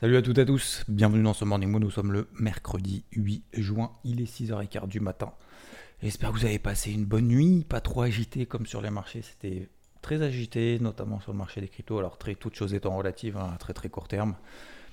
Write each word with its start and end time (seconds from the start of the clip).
Salut 0.00 0.16
à 0.16 0.22
toutes 0.22 0.38
et 0.38 0.40
à 0.40 0.46
tous. 0.46 0.82
Bienvenue 0.88 1.22
dans 1.22 1.34
ce 1.34 1.44
Morning 1.44 1.68
Moon. 1.68 1.78
Nous 1.78 1.90
sommes 1.90 2.10
le 2.10 2.26
mercredi 2.32 3.04
8 3.12 3.44
juin. 3.52 3.92
Il 4.02 4.22
est 4.22 4.24
6h15 4.24 4.88
du 4.88 4.98
matin. 4.98 5.34
J'espère 6.02 6.30
que 6.30 6.38
vous 6.38 6.46
avez 6.46 6.58
passé 6.58 6.90
une 6.90 7.04
bonne 7.04 7.28
nuit. 7.28 7.66
Pas 7.68 7.82
trop 7.82 8.00
agité 8.00 8.46
comme 8.46 8.64
sur 8.64 8.80
les 8.80 8.88
marchés. 8.88 9.20
C'était 9.20 9.68
très 10.00 10.22
agité, 10.22 10.78
notamment 10.80 11.20
sur 11.20 11.32
le 11.32 11.36
marché 11.36 11.60
des 11.60 11.68
cryptos. 11.68 11.98
Alors, 11.98 12.16
très, 12.16 12.34
toutes 12.34 12.54
choses 12.54 12.72
étant 12.72 12.96
relatives 12.96 13.36
hein, 13.36 13.50
à 13.54 13.58
très 13.58 13.74
très 13.74 13.90
court 13.90 14.08
terme. 14.08 14.36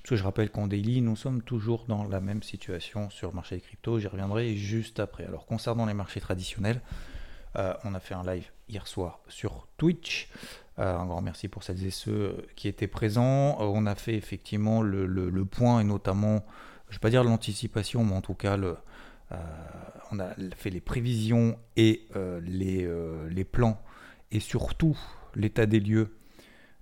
Parce 0.02 0.10
que 0.10 0.16
je 0.16 0.24
rappelle 0.24 0.50
qu'en 0.50 0.66
daily, 0.66 1.00
nous 1.00 1.16
sommes 1.16 1.40
toujours 1.40 1.86
dans 1.88 2.04
la 2.04 2.20
même 2.20 2.42
situation 2.42 3.08
sur 3.08 3.30
le 3.30 3.34
marché 3.34 3.54
des 3.56 3.62
cryptos. 3.62 4.00
J'y 4.00 4.08
reviendrai 4.08 4.56
juste 4.56 5.00
après. 5.00 5.24
Alors, 5.24 5.46
concernant 5.46 5.86
les 5.86 5.94
marchés 5.94 6.20
traditionnels, 6.20 6.82
euh, 7.56 7.72
on 7.84 7.94
a 7.94 8.00
fait 8.00 8.12
un 8.12 8.24
live 8.24 8.50
hier 8.68 8.86
soir 8.86 9.20
sur 9.26 9.68
Twitch. 9.78 10.28
Euh, 10.78 10.96
un 10.96 11.06
grand 11.06 11.20
merci 11.22 11.48
pour 11.48 11.62
celles 11.64 11.84
et 11.84 11.90
ceux 11.90 12.46
qui 12.54 12.68
étaient 12.68 12.86
présents. 12.86 13.60
Euh, 13.60 13.64
on 13.64 13.86
a 13.86 13.94
fait 13.94 14.14
effectivement 14.14 14.82
le, 14.82 15.06
le- 15.06 15.44
point 15.44 15.80
et 15.80 15.84
notamment, 15.84 16.44
je 16.88 16.94
ne 16.94 16.98
vais 16.98 17.00
pas 17.00 17.10
dire 17.10 17.24
l'anticipation, 17.24 18.04
mais 18.04 18.14
en 18.14 18.20
tout 18.20 18.34
cas, 18.34 18.56
euh, 18.58 18.74
on 20.12 20.20
a 20.20 20.28
fait 20.56 20.70
les 20.70 20.80
prévisions 20.80 21.58
et 21.76 22.06
euh, 22.16 22.40
les, 22.44 22.84
euh, 22.84 23.28
les 23.30 23.44
plans 23.44 23.80
et 24.30 24.40
surtout 24.40 24.96
l'état 25.34 25.66
des 25.66 25.80
lieux 25.80 26.14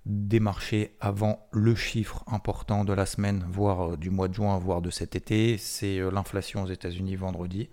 des 0.05 0.39
marchés 0.39 0.95
avant 1.01 1.47
le 1.51 1.75
chiffre 1.75 2.23
important 2.27 2.85
de 2.85 2.93
la 2.93 3.05
semaine, 3.05 3.43
voire 3.49 3.93
euh, 3.93 3.97
du 3.97 4.09
mois 4.09 4.29
de 4.29 4.33
juin, 4.33 4.57
voire 4.57 4.81
de 4.81 4.89
cet 4.89 5.15
été, 5.15 5.57
c'est 5.57 5.99
euh, 5.99 6.09
l'inflation 6.11 6.63
aux 6.63 6.67
États-Unis 6.67 7.15
vendredi. 7.17 7.69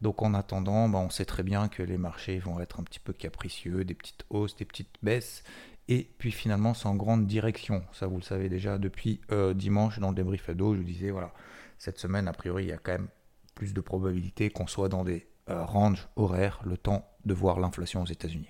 Donc 0.00 0.22
en 0.22 0.34
attendant, 0.34 0.88
bah, 0.88 0.98
on 0.98 1.10
sait 1.10 1.24
très 1.24 1.42
bien 1.42 1.68
que 1.68 1.82
les 1.82 1.98
marchés 1.98 2.38
vont 2.38 2.60
être 2.60 2.80
un 2.80 2.84
petit 2.84 3.00
peu 3.00 3.12
capricieux, 3.12 3.84
des 3.84 3.94
petites 3.94 4.24
hausses, 4.30 4.56
des 4.56 4.64
petites 4.64 4.96
baisses, 5.02 5.42
et 5.88 6.08
puis 6.18 6.30
finalement 6.30 6.72
en 6.84 6.94
grande 6.94 7.26
direction. 7.26 7.82
Ça 7.92 8.06
vous 8.06 8.16
le 8.16 8.22
savez 8.22 8.48
déjà 8.48 8.78
depuis 8.78 9.20
euh, 9.30 9.52
dimanche 9.52 9.98
dans 9.98 10.10
le 10.10 10.14
débrief 10.14 10.48
ado, 10.48 10.74
je 10.74 10.78
vous 10.78 10.86
disais 10.86 11.10
voilà, 11.10 11.32
cette 11.78 11.98
semaine 11.98 12.28
a 12.28 12.32
priori 12.32 12.64
il 12.64 12.68
y 12.68 12.72
a 12.72 12.78
quand 12.78 12.92
même 12.92 13.08
plus 13.54 13.74
de 13.74 13.80
probabilité 13.80 14.50
qu'on 14.50 14.66
soit 14.66 14.88
dans 14.88 15.04
des 15.04 15.26
euh, 15.50 15.64
ranges 15.64 16.08
horaires 16.16 16.60
le 16.64 16.76
temps 16.76 17.06
de 17.24 17.34
voir 17.34 17.60
l'inflation 17.60 18.02
aux 18.02 18.06
États-Unis. 18.06 18.48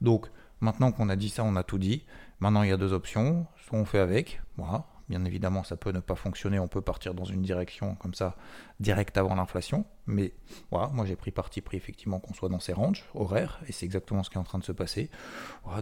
Donc 0.00 0.28
maintenant 0.60 0.92
qu'on 0.92 1.08
a 1.08 1.16
dit 1.16 1.28
ça, 1.28 1.44
on 1.44 1.56
a 1.56 1.64
tout 1.64 1.78
dit. 1.78 2.06
Maintenant 2.38 2.62
il 2.62 2.70
y 2.70 2.72
a 2.72 2.78
deux 2.78 2.92
options, 2.92 3.46
soit 3.66 3.78
on 3.78 3.84
fait 3.84 3.98
avec, 3.98 4.40
voilà. 4.56 4.86
Bien 5.10 5.24
évidemment, 5.24 5.64
ça 5.64 5.76
peut 5.76 5.90
ne 5.90 5.98
pas 5.98 6.14
fonctionner. 6.14 6.60
On 6.60 6.68
peut 6.68 6.82
partir 6.82 7.14
dans 7.14 7.24
une 7.24 7.42
direction 7.42 7.96
comme 7.96 8.14
ça, 8.14 8.36
direct 8.78 9.18
avant 9.18 9.34
l'inflation. 9.34 9.84
Mais 10.06 10.34
voilà, 10.70 10.86
moi 10.86 11.04
j'ai 11.04 11.16
pris 11.16 11.32
parti 11.32 11.60
pris 11.60 11.76
effectivement 11.76 12.20
qu'on 12.20 12.32
soit 12.32 12.48
dans 12.48 12.60
ces 12.60 12.72
ranges 12.72 13.04
horaires. 13.14 13.60
Et 13.66 13.72
c'est 13.72 13.84
exactement 13.84 14.22
ce 14.22 14.30
qui 14.30 14.36
est 14.36 14.40
en 14.40 14.44
train 14.44 14.60
de 14.60 14.64
se 14.64 14.70
passer. 14.70 15.10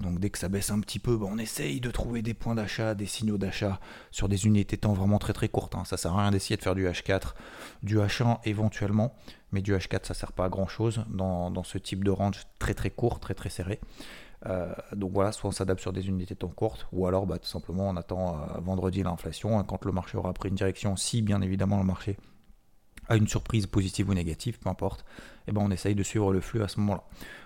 Donc 0.00 0.18
dès 0.18 0.30
que 0.30 0.38
ça 0.38 0.48
baisse 0.48 0.70
un 0.70 0.80
petit 0.80 0.98
peu, 0.98 1.18
bah, 1.18 1.26
on 1.28 1.36
essaye 1.36 1.78
de 1.78 1.90
trouver 1.90 2.22
des 2.22 2.32
points 2.32 2.54
d'achat, 2.54 2.94
des 2.94 3.04
signaux 3.04 3.36
d'achat 3.36 3.80
sur 4.12 4.30
des 4.30 4.46
unités 4.46 4.78
temps 4.78 4.94
vraiment 4.94 5.18
très 5.18 5.34
très 5.34 5.50
courtes. 5.50 5.74
hein. 5.74 5.84
Ça 5.84 5.98
sert 5.98 6.14
à 6.14 6.22
rien 6.22 6.30
d'essayer 6.30 6.56
de 6.56 6.62
faire 6.62 6.74
du 6.74 6.86
H4, 6.86 7.34
du 7.82 7.98
H1 7.98 8.38
éventuellement. 8.44 9.14
Mais 9.52 9.60
du 9.60 9.74
H4, 9.74 10.06
ça 10.06 10.14
sert 10.14 10.32
pas 10.32 10.46
à 10.46 10.48
grand 10.48 10.68
chose 10.68 11.04
dans, 11.10 11.50
dans 11.50 11.64
ce 11.64 11.76
type 11.76 12.02
de 12.02 12.10
range 12.10 12.46
très 12.58 12.72
très 12.72 12.88
court, 12.88 13.20
très 13.20 13.34
très 13.34 13.50
serré. 13.50 13.78
Euh, 14.46 14.72
donc 14.94 15.12
voilà, 15.12 15.32
soit 15.32 15.48
on 15.48 15.52
s'adapte 15.52 15.80
sur 15.80 15.92
des 15.92 16.08
unités 16.08 16.34
de 16.34 16.38
temps 16.38 16.48
courtes, 16.48 16.86
ou 16.92 17.06
alors 17.06 17.26
bah, 17.26 17.38
tout 17.38 17.48
simplement 17.48 17.88
on 17.88 17.96
attend 17.96 18.36
euh, 18.36 18.60
vendredi 18.60 19.02
l'inflation, 19.02 19.62
quand 19.64 19.84
le 19.84 19.92
marché 19.92 20.16
aura 20.16 20.32
pris 20.32 20.48
une 20.48 20.54
direction, 20.54 20.96
si 20.96 21.22
bien 21.22 21.42
évidemment 21.42 21.78
le 21.78 21.84
marché 21.84 22.16
a 23.08 23.16
une 23.16 23.26
surprise 23.26 23.66
positive 23.66 24.10
ou 24.10 24.14
négative, 24.14 24.58
peu 24.58 24.68
importe, 24.68 25.04
et 25.46 25.52
ben 25.52 25.62
on 25.64 25.70
essaye 25.70 25.94
de 25.94 26.02
suivre 26.02 26.32
le 26.32 26.40
flux 26.40 26.62
à 26.62 26.68
ce 26.68 26.78
moment-là. 26.80 27.02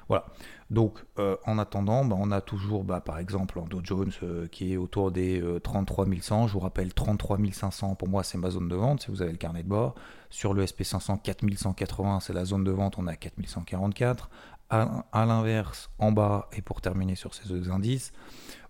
Voilà. 0.09 0.27
Donc 0.71 1.05
euh, 1.19 1.37
en 1.47 1.59
attendant, 1.59 2.05
bah, 2.05 2.17
on 2.19 2.31
a 2.31 2.41
toujours 2.41 2.83
bah, 2.83 3.01
par 3.01 3.19
exemple 3.19 3.59
en 3.59 3.65
Dow 3.65 3.81
Jones 3.83 4.11
qui 4.51 4.73
est 4.73 4.77
autour 4.77 5.13
des 5.13 5.41
euh, 5.41 5.61
33 5.61 6.07
100. 6.21 6.49
Je 6.49 6.53
vous 6.55 6.61
rappelle 6.61 6.93
33 6.93 7.39
500 7.53 7.95
pour 7.95 8.09
moi 8.09 8.23
c'est 8.23 8.39
ma 8.39 8.51
zone 8.51 8.69
de 8.69 8.75
vente 8.75 9.03
si 9.03 9.11
vous 9.11 9.23
avez 9.23 9.31
le 9.31 9.39
carnet 9.39 9.63
de 9.63 9.69
bord. 9.69 9.95
Sur 10.31 10.55
le 10.55 10.65
SP500 10.65 11.21
4180 11.23 12.21
c'est 12.21 12.33
la 12.33 12.45
zone 12.45 12.65
de 12.65 12.71
vente, 12.71 12.99
on 12.99 13.07
à 13.07 13.17
4144. 13.17 14.31
À, 14.75 15.27
l'inverse, 15.27 15.91
en 15.99 16.13
bas, 16.13 16.49
et 16.55 16.63
pour 16.63 16.81
terminer 16.81 17.15
sur 17.15 17.35
ces 17.35 17.47
deux 17.47 17.71
indices, 17.71 18.11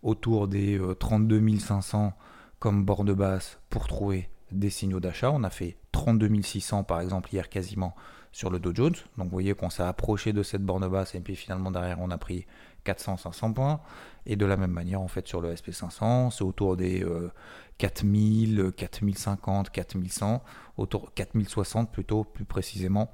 autour 0.03 0.49
des 0.49 0.77
euh, 0.77 0.97
32 0.97 1.59
500 1.61 2.13
comme 2.59 2.85
bord 2.85 3.05
de 3.05 3.13
base 3.13 3.61
pour 3.71 3.87
trouver 3.87 4.29
des 4.51 4.69
signaux 4.69 4.99
d'achat. 4.99 5.31
On 5.31 5.45
a 5.45 5.51
fait 5.51 5.77
32 5.93 6.43
600 6.43 6.85
par 6.85 7.01
exemple 7.01 7.33
hier 7.33 7.49
quasiment 7.49 7.95
sur 8.33 8.51
le 8.51 8.59
Dow 8.59 8.75
Jones. 8.75 8.95
Donc 9.17 9.27
vous 9.27 9.33
voyez 9.33 9.55
qu'on 9.55 9.71
s'est 9.71 9.83
approché 9.83 10.33
de 10.33 10.43
cette 10.43 10.63
borne 10.63 10.89
basse 10.89 11.15
et 11.15 11.21
puis 11.21 11.37
finalement 11.37 11.71
derrière 11.71 12.01
on 12.01 12.11
a 12.11 12.19
pris 12.19 12.47
400-500 12.85 13.53
points. 13.53 13.81
Et 14.27 14.37
de 14.37 14.47
la 14.47 14.57
même 14.57 14.71
manière 14.71 15.01
en 15.01 15.09
fait 15.09 15.29
sur 15.29 15.41
le 15.41 15.55
SP500, 15.55 16.31
c'est 16.31 16.43
autour 16.43 16.77
des 16.77 17.05
euh, 17.05 17.31
4000, 17.79 18.73
4050, 18.77 19.71
4100, 19.71 20.43
autour 20.77 21.13
4060 21.15 21.93
plutôt 21.93 22.25
plus 22.25 22.45
précisément. 22.45 23.11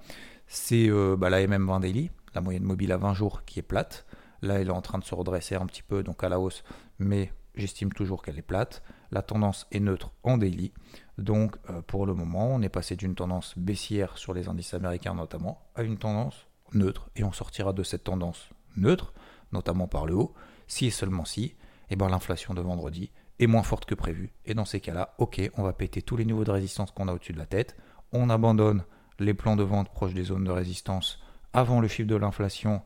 C'est 0.46 0.88
euh, 0.88 1.16
bah, 1.18 1.30
la 1.30 1.46
MM20 1.46 1.80
Daily, 1.80 2.10
la 2.38 2.42
moyenne 2.42 2.62
mobile 2.62 2.92
à 2.92 2.98
20 2.98 3.14
jours 3.14 3.44
qui 3.44 3.58
est 3.58 3.62
plate. 3.62 4.06
Là 4.42 4.60
elle 4.60 4.68
est 4.68 4.70
en 4.72 4.80
train 4.80 4.98
de 4.98 5.04
se 5.04 5.14
redresser 5.14 5.56
un 5.56 5.66
petit 5.66 5.82
peu 5.82 6.04
donc 6.04 6.22
à 6.22 6.28
la 6.28 6.38
hausse, 6.38 6.62
mais 7.00 7.32
j'estime 7.56 7.92
toujours 7.92 8.22
qu'elle 8.22 8.38
est 8.38 8.42
plate. 8.42 8.84
La 9.10 9.22
tendance 9.22 9.66
est 9.72 9.80
neutre 9.80 10.12
en 10.22 10.38
daily. 10.38 10.72
Donc 11.16 11.56
euh, 11.68 11.82
pour 11.82 12.06
le 12.06 12.14
moment, 12.14 12.46
on 12.46 12.62
est 12.62 12.68
passé 12.68 12.94
d'une 12.94 13.16
tendance 13.16 13.58
baissière 13.58 14.18
sur 14.18 14.34
les 14.34 14.48
indices 14.48 14.72
américains 14.72 15.14
notamment 15.14 15.66
à 15.74 15.82
une 15.82 15.98
tendance 15.98 16.46
neutre 16.72 17.10
et 17.16 17.24
on 17.24 17.32
sortira 17.32 17.72
de 17.72 17.82
cette 17.82 18.04
tendance 18.04 18.50
neutre, 18.76 19.12
notamment 19.50 19.88
par 19.88 20.06
le 20.06 20.14
haut, 20.14 20.32
si 20.68 20.86
et 20.86 20.90
seulement 20.90 21.24
si, 21.24 21.56
et 21.90 21.96
ben 21.96 22.08
l'inflation 22.08 22.54
de 22.54 22.60
vendredi 22.60 23.10
est 23.40 23.48
moins 23.48 23.64
forte 23.64 23.84
que 23.84 23.96
prévu. 23.96 24.32
Et 24.44 24.54
dans 24.54 24.64
ces 24.64 24.78
cas-là, 24.78 25.16
ok, 25.18 25.50
on 25.56 25.64
va 25.64 25.72
péter 25.72 26.02
tous 26.02 26.16
les 26.16 26.24
niveaux 26.24 26.44
de 26.44 26.52
résistance 26.52 26.92
qu'on 26.92 27.08
a 27.08 27.12
au-dessus 27.12 27.32
de 27.32 27.38
la 27.38 27.46
tête, 27.46 27.76
on 28.12 28.30
abandonne 28.30 28.84
les 29.18 29.34
plans 29.34 29.56
de 29.56 29.64
vente 29.64 29.88
proches 29.92 30.14
des 30.14 30.22
zones 30.22 30.44
de 30.44 30.52
résistance 30.52 31.18
avant 31.52 31.80
le 31.80 31.88
chiffre 31.88 32.08
de 32.08 32.16
l'inflation 32.16 32.82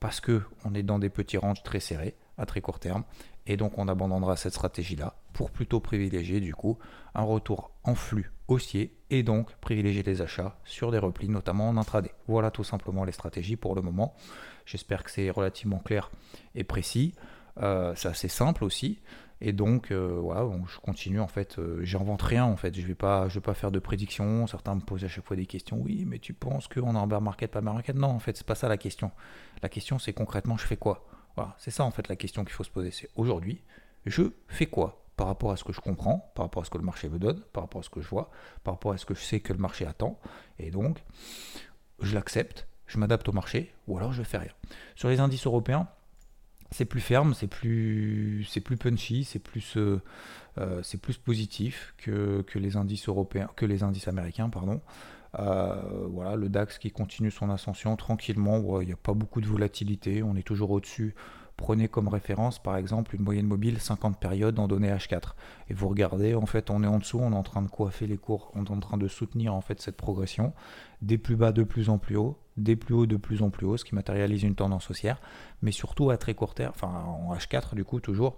parce 0.00 0.20
que 0.20 0.42
on 0.64 0.74
est 0.74 0.82
dans 0.82 0.98
des 0.98 1.10
petits 1.10 1.38
ranges 1.38 1.62
très 1.62 1.80
serrés 1.80 2.16
à 2.36 2.46
très 2.46 2.60
court 2.60 2.78
terme 2.78 3.04
et 3.46 3.56
donc 3.56 3.78
on 3.78 3.88
abandonnera 3.88 4.36
cette 4.36 4.54
stratégie 4.54 4.96
là 4.96 5.14
pour 5.32 5.50
plutôt 5.50 5.80
privilégier 5.80 6.40
du 6.40 6.54
coup 6.54 6.78
un 7.14 7.22
retour 7.22 7.70
en 7.84 7.94
flux 7.94 8.32
haussier 8.48 8.96
et 9.10 9.22
donc 9.22 9.54
privilégier 9.56 10.02
les 10.02 10.22
achats 10.22 10.58
sur 10.64 10.90
des 10.90 10.98
replis 10.98 11.28
notamment 11.28 11.68
en 11.68 11.76
intraday. 11.76 12.12
Voilà 12.28 12.50
tout 12.50 12.64
simplement 12.64 13.04
les 13.04 13.12
stratégies 13.12 13.56
pour 13.56 13.74
le 13.74 13.82
moment. 13.82 14.14
J'espère 14.66 15.04
que 15.04 15.10
c'est 15.10 15.30
relativement 15.30 15.78
clair 15.78 16.10
et 16.54 16.64
précis. 16.64 17.14
Euh, 17.62 17.94
c'est 17.96 18.08
assez 18.08 18.28
simple 18.28 18.64
aussi. 18.64 19.00
Et 19.46 19.52
donc 19.52 19.90
euh, 19.90 20.16
voilà, 20.22 20.48
je 20.66 20.78
continue 20.78 21.20
en 21.20 21.26
fait, 21.26 21.58
euh, 21.58 21.80
j'invente 21.82 22.22
rien 22.22 22.46
en 22.46 22.56
fait, 22.56 22.74
je 22.74 22.86
vais 22.86 22.94
pas 22.94 23.28
je 23.28 23.34
vais 23.34 23.42
pas 23.42 23.52
faire 23.52 23.70
de 23.70 23.78
prédictions, 23.78 24.46
certains 24.46 24.74
me 24.74 24.80
posent 24.80 25.04
à 25.04 25.08
chaque 25.08 25.26
fois 25.26 25.36
des 25.36 25.44
questions, 25.44 25.76
oui 25.82 26.06
mais 26.06 26.18
tu 26.18 26.32
penses 26.32 26.66
qu'on 26.66 26.94
est 26.94 26.98
en 26.98 27.06
bear 27.06 27.20
market, 27.20 27.50
pas 27.50 27.60
bear 27.60 27.74
market? 27.74 27.94
Non 27.94 28.08
en 28.08 28.18
fait 28.20 28.38
c'est 28.38 28.46
pas 28.46 28.54
ça 28.54 28.68
la 28.68 28.78
question. 28.78 29.10
La 29.62 29.68
question 29.68 29.98
c'est 29.98 30.14
concrètement 30.14 30.56
je 30.56 30.66
fais 30.66 30.78
quoi? 30.78 31.04
Voilà, 31.36 31.54
c'est 31.58 31.70
ça 31.70 31.84
en 31.84 31.90
fait 31.90 32.08
la 32.08 32.16
question 32.16 32.42
qu'il 32.42 32.54
faut 32.54 32.64
se 32.64 32.70
poser, 32.70 32.90
c'est 32.90 33.10
aujourd'hui, 33.16 33.60
je 34.06 34.22
fais 34.48 34.64
quoi? 34.64 35.04
Par 35.14 35.26
rapport 35.26 35.50
à 35.50 35.58
ce 35.58 35.64
que 35.64 35.74
je 35.74 35.80
comprends, 35.82 36.32
par 36.34 36.46
rapport 36.46 36.62
à 36.62 36.64
ce 36.64 36.70
que 36.70 36.78
le 36.78 36.84
marché 36.84 37.10
me 37.10 37.18
donne, 37.18 37.42
par 37.52 37.64
rapport 37.64 37.80
à 37.80 37.84
ce 37.84 37.90
que 37.90 38.00
je 38.00 38.08
vois, 38.08 38.30
par 38.62 38.72
rapport 38.72 38.92
à 38.92 38.96
ce 38.96 39.04
que 39.04 39.14
je 39.14 39.20
sais 39.20 39.40
que 39.40 39.52
le 39.52 39.58
marché 39.58 39.84
attend, 39.84 40.18
et 40.58 40.70
donc 40.70 41.04
je 42.00 42.14
l'accepte, 42.14 42.66
je 42.86 42.96
m'adapte 42.96 43.28
au 43.28 43.32
marché, 43.32 43.74
ou 43.88 43.98
alors 43.98 44.14
je 44.14 44.22
fais 44.22 44.38
rien. 44.38 44.52
Sur 44.94 45.10
les 45.10 45.20
indices 45.20 45.46
européens, 45.46 45.86
c'est 46.70 46.84
plus 46.84 47.00
ferme, 47.00 47.34
c'est 47.34 47.46
plus, 47.46 48.44
c'est 48.48 48.60
plus 48.60 48.76
punchy, 48.76 49.24
c'est 49.24 49.38
plus, 49.38 49.76
euh, 49.76 50.00
euh, 50.58 50.80
c'est 50.82 51.00
plus 51.00 51.16
positif 51.16 51.94
que, 51.98 52.42
que 52.42 52.58
les 52.58 52.76
indices 52.76 53.08
européens, 53.08 53.48
que 53.56 53.66
les 53.66 53.82
indices 53.82 54.08
américains, 54.08 54.48
pardon. 54.48 54.80
Euh, 55.38 55.74
voilà, 56.10 56.36
le 56.36 56.48
DAX 56.48 56.78
qui 56.78 56.90
continue 56.90 57.30
son 57.30 57.50
ascension 57.50 57.96
tranquillement. 57.96 58.58
Ouais, 58.58 58.84
Il 58.84 58.86
n'y 58.86 58.92
a 58.92 58.96
pas 58.96 59.14
beaucoup 59.14 59.40
de 59.40 59.46
volatilité, 59.46 60.22
on 60.22 60.36
est 60.36 60.46
toujours 60.46 60.70
au-dessus 60.70 61.14
Prenez 61.56 61.88
comme 61.88 62.08
référence 62.08 62.58
par 62.60 62.76
exemple 62.76 63.14
une 63.14 63.22
moyenne 63.22 63.46
mobile 63.46 63.80
50 63.80 64.18
périodes 64.18 64.58
en 64.58 64.66
données 64.66 64.90
H4. 64.90 65.34
Et 65.68 65.74
vous 65.74 65.88
regardez, 65.88 66.34
en 66.34 66.46
fait, 66.46 66.70
on 66.70 66.82
est 66.82 66.86
en 66.86 66.98
dessous, 66.98 67.20
on 67.20 67.32
est 67.32 67.36
en 67.36 67.42
train 67.42 67.62
de 67.62 67.68
coiffer 67.68 68.06
les 68.06 68.16
cours, 68.16 68.50
on 68.54 68.64
est 68.64 68.70
en 68.70 68.80
train 68.80 68.96
de 68.96 69.08
soutenir 69.08 69.54
en 69.54 69.60
fait 69.60 69.80
cette 69.80 69.96
progression, 69.96 70.52
des 71.00 71.18
plus 71.18 71.36
bas 71.36 71.52
de 71.52 71.62
plus 71.62 71.88
en 71.88 71.98
plus 71.98 72.16
haut, 72.16 72.38
des 72.56 72.76
plus 72.76 72.94
hauts 72.94 73.06
de 73.06 73.16
plus 73.16 73.42
en 73.42 73.50
plus 73.50 73.66
haut, 73.66 73.76
ce 73.76 73.84
qui 73.84 73.94
matérialise 73.94 74.42
une 74.42 74.54
tendance 74.54 74.90
haussière, 74.90 75.20
mais 75.62 75.72
surtout 75.72 76.10
à 76.10 76.16
très 76.16 76.34
court 76.34 76.54
terme, 76.54 76.72
enfin 76.74 76.88
en 76.88 77.34
H4 77.34 77.74
du 77.74 77.84
coup 77.84 78.00
toujours, 78.00 78.36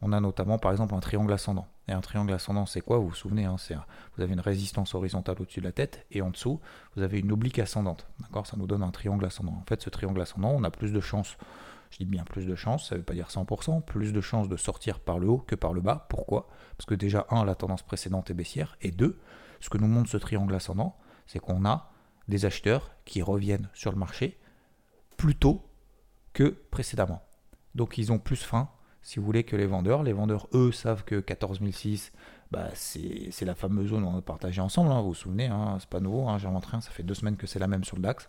on 0.00 0.12
a 0.12 0.20
notamment 0.20 0.58
par 0.58 0.72
exemple 0.72 0.94
un 0.94 1.00
triangle 1.00 1.32
ascendant. 1.32 1.66
Et 1.88 1.92
un 1.92 2.02
triangle 2.02 2.34
ascendant, 2.34 2.66
c'est 2.66 2.82
quoi? 2.82 2.98
Vous 2.98 3.08
vous 3.08 3.14
souvenez, 3.14 3.46
hein, 3.46 3.56
vous 4.16 4.22
avez 4.22 4.34
une 4.34 4.40
résistance 4.40 4.94
horizontale 4.94 5.36
au-dessus 5.40 5.60
de 5.60 5.64
la 5.64 5.72
tête 5.72 6.04
et 6.10 6.20
en 6.20 6.28
dessous, 6.28 6.60
vous 6.94 7.02
avez 7.02 7.18
une 7.18 7.32
oblique 7.32 7.58
ascendante. 7.58 8.06
D'accord? 8.20 8.46
Ça 8.46 8.58
nous 8.58 8.66
donne 8.66 8.82
un 8.82 8.90
triangle 8.90 9.24
ascendant. 9.24 9.52
En 9.52 9.64
fait, 9.66 9.80
ce 9.80 9.88
triangle 9.88 10.20
ascendant, 10.20 10.50
on 10.50 10.64
a 10.64 10.70
plus 10.70 10.92
de 10.92 11.00
chances 11.00 11.38
je 11.90 11.98
dis 11.98 12.04
bien 12.04 12.24
plus 12.24 12.46
de 12.46 12.54
chances, 12.54 12.88
ça 12.88 12.94
ne 12.94 13.00
veut 13.00 13.04
pas 13.04 13.14
dire 13.14 13.28
100%, 13.28 13.82
plus 13.82 14.12
de 14.12 14.20
chances 14.20 14.48
de 14.48 14.56
sortir 14.56 15.00
par 15.00 15.18
le 15.18 15.28
haut 15.28 15.38
que 15.38 15.54
par 15.54 15.72
le 15.72 15.80
bas. 15.80 16.06
Pourquoi? 16.10 16.48
Parce 16.76 16.86
que 16.86 16.94
déjà, 16.94 17.26
un, 17.30 17.44
la 17.44 17.54
tendance 17.54 17.82
précédente 17.82 18.30
est 18.30 18.34
baissière, 18.34 18.76
et 18.80 18.90
deux, 18.90 19.18
ce 19.60 19.68
que 19.68 19.78
nous 19.78 19.88
montre 19.88 20.10
ce 20.10 20.16
triangle 20.16 20.54
ascendant, 20.54 20.96
c'est 21.26 21.38
qu'on 21.38 21.64
a 21.64 21.92
des 22.28 22.44
acheteurs 22.44 22.90
qui 23.04 23.22
reviennent 23.22 23.68
sur 23.72 23.90
le 23.90 23.98
marché 23.98 24.38
plus 25.16 25.34
tôt 25.34 25.64
que 26.32 26.56
précédemment. 26.70 27.22
Donc 27.74 27.98
ils 27.98 28.12
ont 28.12 28.18
plus 28.18 28.42
faim, 28.42 28.68
si 29.02 29.18
vous 29.18 29.24
voulez, 29.24 29.44
que 29.44 29.56
les 29.56 29.66
vendeurs. 29.66 30.02
Les 30.02 30.12
vendeurs, 30.12 30.48
eux, 30.52 30.72
savent 30.72 31.04
que 31.04 31.20
14006, 31.20 32.12
bah, 32.50 32.68
c'est 32.74 33.44
la 33.44 33.54
fameuse 33.54 33.90
zone 33.90 34.04
qu'on 34.04 34.16
a 34.16 34.22
partagée 34.22 34.60
ensemble, 34.60 34.90
hein, 34.90 35.00
vous 35.00 35.08
vous 35.08 35.14
souvenez, 35.14 35.46
hein, 35.46 35.76
c'est 35.80 35.88
pas 35.88 36.00
nouveau, 36.00 36.28
hein, 36.28 36.38
j'ai 36.38 36.48
ça 36.48 36.90
fait 36.90 37.02
deux 37.02 37.14
semaines 37.14 37.36
que 37.36 37.46
c'est 37.46 37.58
la 37.58 37.66
même 37.66 37.84
sur 37.84 37.96
le 37.96 38.02
DAX. 38.02 38.28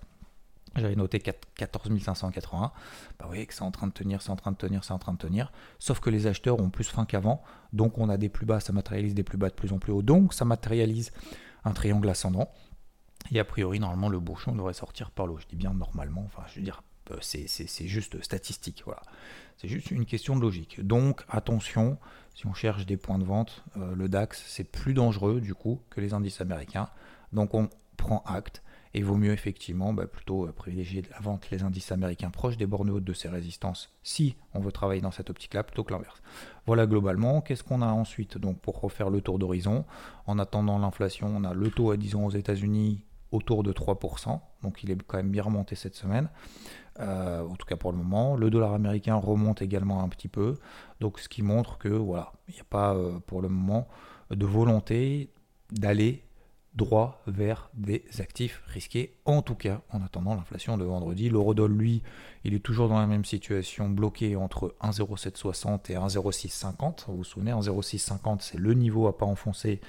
J'avais 0.80 0.96
noté 0.96 1.20
14 1.20 1.90
581. 2.00 2.72
Bah 3.20 3.28
oui, 3.30 3.46
que 3.46 3.54
c'est 3.54 3.62
en 3.62 3.72
train 3.72 3.88
de 3.88 3.92
tenir, 3.94 4.22
c'est 4.22 4.30
en 4.30 4.36
train 4.36 4.52
de 4.52 4.58
tenir, 4.58 4.84
c'est 4.84 4.94
en 4.94 5.00
train 5.00 5.14
de 5.14 5.18
tenir. 5.18 5.52
Sauf 5.80 6.00
que 6.00 6.10
les 6.10 6.28
acheteurs 6.28 6.60
ont 6.60 6.70
plus 6.70 6.90
faim 6.90 7.06
qu'avant. 7.06 7.44
Donc 7.74 7.98
on 7.98 8.10
a 8.10 8.18
des 8.18 8.30
plus 8.30 8.46
bas, 8.46 8.60
ça 8.60 8.74
matérialise 8.74 9.14
des 9.14 9.24
plus 9.24 9.38
bas 9.38 9.50
de 9.50 9.56
plus 9.56 9.74
en 9.74 9.80
plus 9.80 9.92
haut. 9.92 10.02
Donc 10.02 10.34
ça 10.34 10.46
matérialise 10.46 11.12
un 11.66 11.72
triangle 11.72 12.10
ascendant. 12.10 12.50
Et 13.32 13.40
a 13.40 13.46
priori, 13.46 13.80
normalement, 13.80 14.10
le 14.10 14.20
bouchon 14.20 14.54
devrait 14.54 14.74
sortir 14.74 15.12
par 15.12 15.28
l'eau. 15.28 15.38
Je 15.38 15.46
dis 15.48 15.56
bien 15.56 15.74
normalement, 15.74 16.24
enfin, 16.26 16.44
je 16.48 16.56
veux 16.56 16.64
dire, 16.64 16.82
euh, 17.12 17.18
c'est 17.22 17.88
juste 17.88 18.22
statistique. 18.24 18.84
Voilà. 18.86 19.02
C'est 19.58 19.68
juste 19.68 19.92
une 19.92 20.06
question 20.06 20.36
de 20.36 20.42
logique. 20.42 20.86
Donc 20.86 21.24
attention, 21.30 21.98
si 22.34 22.48
on 22.48 22.54
cherche 22.54 22.86
des 22.86 22.98
points 22.98 23.20
de 23.20 23.26
vente, 23.26 23.64
euh, 23.78 23.96
le 23.96 24.08
DAX, 24.08 24.44
c'est 24.48 24.64
plus 24.64 24.94
dangereux 24.94 25.42
du 25.42 25.54
coup 25.54 25.82
que 25.90 26.02
les 26.02 26.14
indices 26.14 26.42
américains. 26.42 26.90
Donc 27.34 27.54
on 27.54 27.70
prend 27.98 28.24
acte. 28.26 28.64
Et 28.94 29.00
il 29.00 29.06
vaut 29.06 29.18
mieux 29.18 29.32
effectivement 29.32 29.94
bah, 29.94 30.08
plutôt 30.08 30.48
euh, 30.48 30.52
privilégier 30.52 31.04
la 31.12 31.20
vente 31.20 31.50
les 31.52 31.64
indices 31.64 31.92
américains 31.92 32.32
proches 32.32 32.58
des 32.58 32.66
bornes 32.66 32.90
hautes 32.90 33.04
de 33.04 33.14
ces 33.14 33.30
résistances 33.30 33.94
si 34.02 34.36
on 34.54 34.60
veut 34.60 34.72
travailler 34.72 35.02
dans 35.02 35.12
cette 35.12 35.30
optique-là 35.30 35.64
plutôt 35.64 35.84
que 35.84 35.94
l'inverse. 35.94 36.22
Voilà 36.66 36.88
globalement. 36.88 37.42
Qu'est-ce 37.42 37.64
qu'on 37.64 37.82
a 37.82 37.88
ensuite 37.88 38.38
donc 38.38 38.60
pour 38.60 38.80
refaire 38.80 39.10
le 39.10 39.22
tour 39.22 39.40
d'horizon? 39.40 39.86
En 40.26 40.40
attendant 40.40 40.80
l'inflation, 40.80 41.28
on 41.28 41.44
a 41.44 41.54
le 41.54 41.70
taux 41.70 41.92
à 41.92 41.98
10 41.98 42.16
ans 42.16 42.26
aux 42.26 42.32
États-Unis 42.32 43.04
autour 43.32 43.64
de 43.64 43.72
3%, 43.72 44.40
donc 44.64 44.84
il 44.84 44.92
est 44.92 45.02
quand 45.04 45.18
même 45.18 45.30
bien 45.30 45.44
remonté 45.44 45.76
cette 45.76 45.96
semaine, 45.96 46.30
euh, 47.00 47.48
en 47.48 47.56
tout 47.56 47.66
cas 47.66 47.76
pour 47.76 47.92
le 47.92 47.98
moment. 47.98 48.36
Le 48.36 48.50
dollar 48.50 48.74
américain 48.74 49.16
remonte 49.16 49.62
également 49.62 50.04
un 50.04 50.10
petit 50.10 50.28
peu, 50.28 50.58
donc 51.00 51.20
ce 51.20 51.30
qui 51.30 51.44
montre 51.44 51.78
que 51.78 51.90
voilà, 51.90 52.34
il 52.48 52.56
n'y 52.56 52.62
a 52.62 52.66
pas 52.68 52.96
euh, 52.96 53.20
pour 53.28 53.42
le 53.42 53.50
moment 53.50 53.88
de 54.32 54.46
volonté 54.46 55.32
d'aller 55.72 56.24
droit 56.80 57.22
vers 57.28 57.70
des 57.76 58.04
actifs 58.20 58.64
risqués, 58.66 59.18
en 59.26 59.42
tout 59.42 59.54
cas 59.54 59.82
en 59.92 60.02
attendant 60.02 60.34
l'inflation 60.34 60.78
de 60.78 60.86
vendredi. 60.86 61.30
L'eurodoll, 61.30 61.74
lui, 61.74 62.02
il 62.46 62.54
est 62.56 62.60
toujours 62.60 62.90
dans 62.90 62.98
la 62.98 63.06
même 63.06 63.26
situation, 63.26 63.90
bloqué 63.90 64.36
entre 64.36 64.76
1,0760 64.82 65.92
et 65.92 65.96
1,0650. 65.96 67.06
Vous 67.08 67.18
vous 67.18 67.24
souvenez, 67.24 67.52
1,0650, 67.52 68.38
c'est 68.40 68.58
le 68.58 68.74
niveau 68.74 69.08
à 69.08 69.18
pas 69.18 69.26
enfoncer 69.26 69.82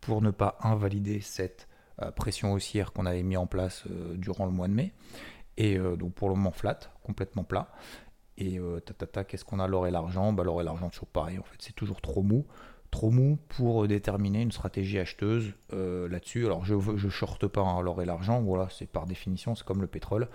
pour 0.00 0.22
ne 0.22 0.30
pas 0.30 0.56
invalider 0.62 1.20
cette 1.20 1.68
euh, 2.00 2.10
pression 2.12 2.52
haussière 2.52 2.92
qu'on 2.92 3.06
avait 3.06 3.24
mis 3.24 3.36
en 3.36 3.46
place 3.46 3.84
euh, 3.90 4.14
durant 4.16 4.46
le 4.46 4.52
mois 4.52 4.68
de 4.68 4.74
mai. 4.74 4.92
Et 5.56 5.76
euh, 5.76 5.96
donc 5.96 6.14
pour 6.14 6.28
le 6.28 6.36
moment 6.36 6.52
flat, 6.52 6.78
complètement 7.02 7.44
plat. 7.44 7.72
Et 8.38 8.60
tatata, 8.84 9.24
qu'est-ce 9.24 9.46
qu'on 9.46 9.60
a? 9.60 9.66
L'or 9.66 9.86
et 9.86 9.90
l'argent? 9.90 10.30
Bah, 10.34 10.44
L'or 10.44 10.60
et 10.60 10.64
l'argent, 10.64 10.90
toujours 10.90 11.08
pareil, 11.08 11.38
en 11.38 11.42
fait, 11.42 11.56
c'est 11.58 11.74
toujours 11.74 12.02
trop 12.02 12.22
mou 12.22 12.44
trop 12.90 13.10
mou 13.10 13.38
pour 13.48 13.86
déterminer 13.88 14.42
une 14.42 14.52
stratégie 14.52 14.98
acheteuse 14.98 15.52
euh, 15.72 16.08
là-dessus. 16.08 16.46
Alors 16.46 16.64
je 16.64 16.74
ne 16.74 17.10
shorte 17.10 17.46
pas 17.46 17.60
hein, 17.60 17.80
l'or 17.82 18.02
et 18.02 18.04
l'argent, 18.04 18.40
voilà, 18.40 18.68
c'est 18.70 18.86
par 18.86 19.06
définition, 19.06 19.54
c'est 19.54 19.64
comme 19.64 19.80
le 19.80 19.86
pétrole, 19.86 20.28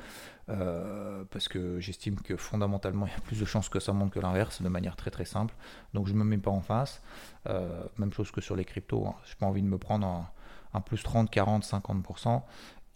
euh, 0.50 1.24
parce 1.32 1.48
que 1.48 1.80
j'estime 1.80 2.16
que 2.16 2.36
fondamentalement 2.36 3.06
il 3.08 3.12
y 3.12 3.16
a 3.16 3.22
plus 3.22 3.40
de 3.40 3.46
chances 3.46 3.70
que 3.70 3.80
ça 3.80 3.94
monte 3.94 4.12
que 4.12 4.20
l'inverse, 4.20 4.62
de 4.62 4.70
manière 4.70 4.96
très 4.96 5.12
très 5.12 5.26
simple. 5.26 5.56
Donc 5.94 6.08
je 6.08 6.14
ne 6.14 6.20
me 6.20 6.24
mets 6.24 6.38
pas 6.38 6.52
en 6.52 6.62
face. 6.62 7.02
Euh, 7.48 7.84
même 7.98 8.14
chose 8.14 8.32
que 8.32 8.42
sur 8.42 8.56
les 8.56 8.66
cryptos, 8.66 9.06
hein. 9.08 9.16
je 9.26 9.32
n'ai 9.32 9.38
pas 9.40 9.46
envie 9.46 9.62
de 9.62 9.68
me 9.68 9.78
prendre 9.78 10.06
un, 10.06 10.30
un 10.74 10.82
plus 10.82 11.04
30, 11.04 11.30
40, 11.30 11.64
50%. 11.64 12.42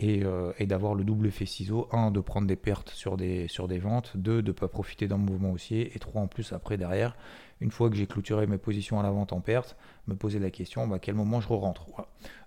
Euh, 0.04 0.52
et, 0.60 0.66
d'avoir 0.66 0.94
le 0.94 1.06
double 1.06 1.28
effet 1.28 1.46
ciseau. 1.46 1.88
Un, 1.92 2.12
de 2.12 2.20
prendre 2.20 2.48
des 2.48 2.58
pertes 2.58 2.90
sur 2.90 3.16
des, 3.16 3.48
sur 3.48 3.68
des 3.68 3.80
ventes. 3.80 4.12
Deux, 4.16 4.42
de 4.42 4.48
ne 4.50 4.52
pas 4.52 4.68
profiter 4.68 5.08
d'un 5.08 5.18
mouvement 5.18 5.52
haussier. 5.52 5.96
Et 5.96 6.00
trois, 6.00 6.22
en 6.22 6.28
plus, 6.28 6.52
après, 6.52 6.78
derrière, 6.78 7.16
une 7.62 7.72
fois 7.72 7.90
que 7.90 7.96
j'ai 7.96 8.06
clôturé 8.06 8.46
mes 8.46 8.58
positions 8.58 9.00
à 9.00 9.04
la 9.04 9.12
vente 9.12 9.32
en 9.32 9.40
perte, 9.40 9.78
me 10.08 10.16
poser 10.16 10.40
la 10.40 10.50
question 10.50 10.86
bah, 10.88 10.98
à 10.98 11.00
quel 11.00 11.16
moment 11.16 11.40
je 11.40 11.48
re-rentre. 11.48 11.86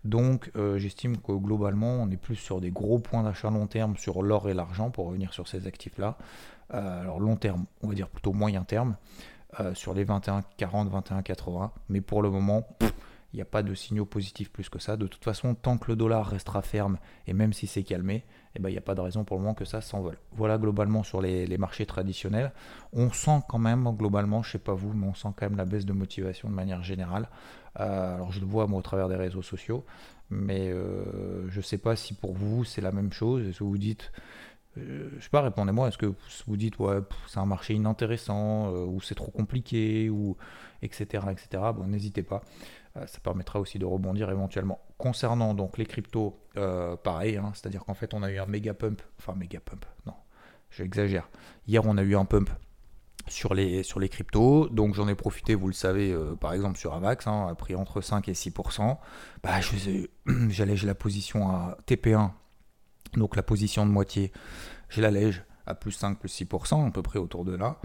Donc, 0.05 0.51
euh, 0.57 0.77
j'estime 0.77 1.17
que 1.17 1.33
globalement, 1.33 1.95
on 1.95 2.11
est 2.11 2.19
plus 2.19 2.37
sur 2.37 2.61
des 2.61 2.71
gros 2.71 2.99
points 2.99 3.23
d'achat 3.23 3.51
long 3.51 3.67
terme 3.67 3.97
sur 3.97 4.23
l'or 4.23 4.51
et 4.51 4.55
l'argent 4.55 4.91
pour 4.91 5.07
revenir 5.07 5.33
sur 5.33 5.49
ces 5.49 5.67
actifs-là. 5.67 6.19
Euh, 6.75 7.01
alors, 7.01 7.19
long 7.19 7.37
terme, 7.37 7.65
on 7.83 7.89
va 7.89 7.95
dire 7.95 8.09
plutôt 8.09 8.33
moyen 8.33 8.65
terme. 8.65 8.97
sur 9.73 9.95
les 9.95 10.05
21 10.05 10.43
40, 10.59 10.91
21 10.91 11.23
80, 11.23 11.73
mais 11.89 12.03
pour 12.03 12.21
le 12.21 12.29
moment, 12.31 12.69
il 13.33 13.37
n'y 13.37 13.43
a 13.43 13.47
pas 13.47 13.63
de 13.63 13.75
signaux 13.75 14.07
positifs 14.07 14.51
plus 14.51 14.69
que 14.69 14.79
ça. 14.79 14.97
De 14.97 15.07
toute 15.07 15.23
façon, 15.23 15.55
tant 15.55 15.77
que 15.77 15.91
le 15.91 15.97
dollar 15.97 16.27
restera 16.27 16.63
ferme, 16.63 16.99
et 17.27 17.35
même 17.35 17.53
si 17.53 17.67
c'est 17.67 17.83
calmé, 17.83 18.25
eh 18.55 18.59
ben, 18.59 18.71
il 18.71 18.73
n'y 18.73 18.79
a 18.79 18.83
pas 18.83 18.95
de 18.95 19.01
raison 19.01 19.25
pour 19.25 19.37
le 19.37 19.43
moment 19.43 19.55
que 19.55 19.67
ça 19.67 19.81
s'envole. 19.83 20.17
Voilà 20.33 20.57
globalement 20.57 21.03
sur 21.03 21.21
les, 21.21 21.59
marchés 21.59 21.85
traditionnels. 21.85 22.53
On 22.93 23.13
sent 23.13 23.41
quand 23.49 23.59
même, 23.59 23.85
globalement, 23.97 24.43
je 24.43 24.49
ne 24.49 24.53
sais 24.53 24.59
pas 24.59 24.73
vous, 24.73 24.95
mais 24.95 25.07
on 25.07 25.15
sent 25.15 25.29
quand 25.37 25.49
même 25.49 25.59
la 25.59 25.67
baisse 25.67 25.85
de 25.85 25.93
motivation 25.93 26.49
de 26.49 26.55
manière 26.55 26.83
générale. 26.83 27.29
Euh, 27.81 28.15
alors 28.15 28.33
je 28.33 28.41
le 28.41 28.47
vois 28.47 28.67
moi 28.67 28.79
au 28.79 28.83
travers 28.83 29.09
des 29.09 29.17
réseaux 29.17 29.43
sociaux, 29.43 29.85
mais 30.31 30.71
euh, 30.71 31.49
je 31.51 31.59
ne 31.59 31.63
sais 31.63 31.79
pas 31.79 31.95
si 31.97 32.15
pour 32.15 32.33
vous 32.33 32.65
c'est 32.65 32.81
la 32.81 32.93
même 32.93 33.13
chose. 33.13 33.47
Est-ce 33.47 33.59
que 33.59 33.65
vous 33.65 33.79
dites, 33.79 34.11
euh, 34.79 35.11
je 35.19 35.23
sais 35.23 35.31
pas, 35.31 35.43
répondez-moi, 35.43 35.89
est-ce 35.89 35.99
que 35.99 36.13
vous 36.47 36.57
dites, 36.57 36.79
ouais, 36.79 36.99
c'est 37.27 37.39
un 37.39 37.47
marché 37.47 37.75
inintéressant, 37.75 38.73
ou 38.73 39.01
c'est 39.03 39.15
trop 39.15 39.31
compliqué, 39.31 40.09
ou 40.09 40.37
etc. 40.83 41.25
etc. 41.31 41.63
Bon, 41.75 41.87
n'hésitez 41.87 42.23
pas. 42.23 42.43
Euh, 42.99 43.07
ça 43.07 43.19
permettra 43.21 43.61
aussi 43.61 43.79
de 43.79 43.85
rebondir 43.85 44.31
éventuellement. 44.31 44.81
Concernant 44.97 45.55
donc 45.55 45.79
les 45.79 45.87
cryptos, 45.87 46.39
euh, 46.57 46.97
pareil, 46.97 47.37
hein, 47.37 47.53
c'est-à-dire 47.55 47.85
qu'en 47.85 47.95
fait 47.95 48.15
on 48.15 48.23
a 48.23 48.31
eu 48.31 48.39
un 48.39 48.47
méga 48.47 48.75
pump, 48.75 49.03
enfin 49.19 49.35
méga 49.35 49.61
pump, 49.61 49.85
non, 50.07 50.15
j'exagère. 50.71 51.29
Hier 51.67 51.83
on 51.85 51.97
a 51.97 52.03
eu 52.03 52.17
un 52.17 52.25
pump 52.25 52.51
sur 53.29 53.55
les, 53.55 53.83
sur 53.83 54.01
les 54.01 54.09
cryptos, 54.09 54.69
donc 54.69 54.95
j'en 54.95 55.09
ai 55.09 55.15
profité, 55.15 55.55
vous 55.55 55.69
le 55.69 55.75
savez, 55.75 56.13
euh, 56.13 56.35
par 56.35 56.53
exemple 56.53 56.79
sur 56.79 56.95
Avax, 56.95 57.27
hein, 57.27 57.47
a 57.51 57.55
pris 57.55 57.75
entre 57.75 58.01
5 58.01 58.29
et 58.29 58.33
6%. 58.33 58.99
Bah, 59.43 59.61
j'allège 60.49 60.85
la 60.85 60.95
position 60.95 61.49
à 61.49 61.79
TP1, 61.87 62.31
donc 63.15 63.37
la 63.37 63.43
position 63.43 63.87
de 63.87 63.91
moitié, 63.91 64.33
je 64.89 65.01
l'allège 65.01 65.45
à 65.67 65.75
plus 65.75 65.93
5, 65.93 66.19
plus 66.19 66.41
6%, 66.41 66.89
à 66.89 66.91
peu 66.91 67.03
près 67.03 67.19
autour 67.19 67.45
de 67.45 67.55
là 67.55 67.79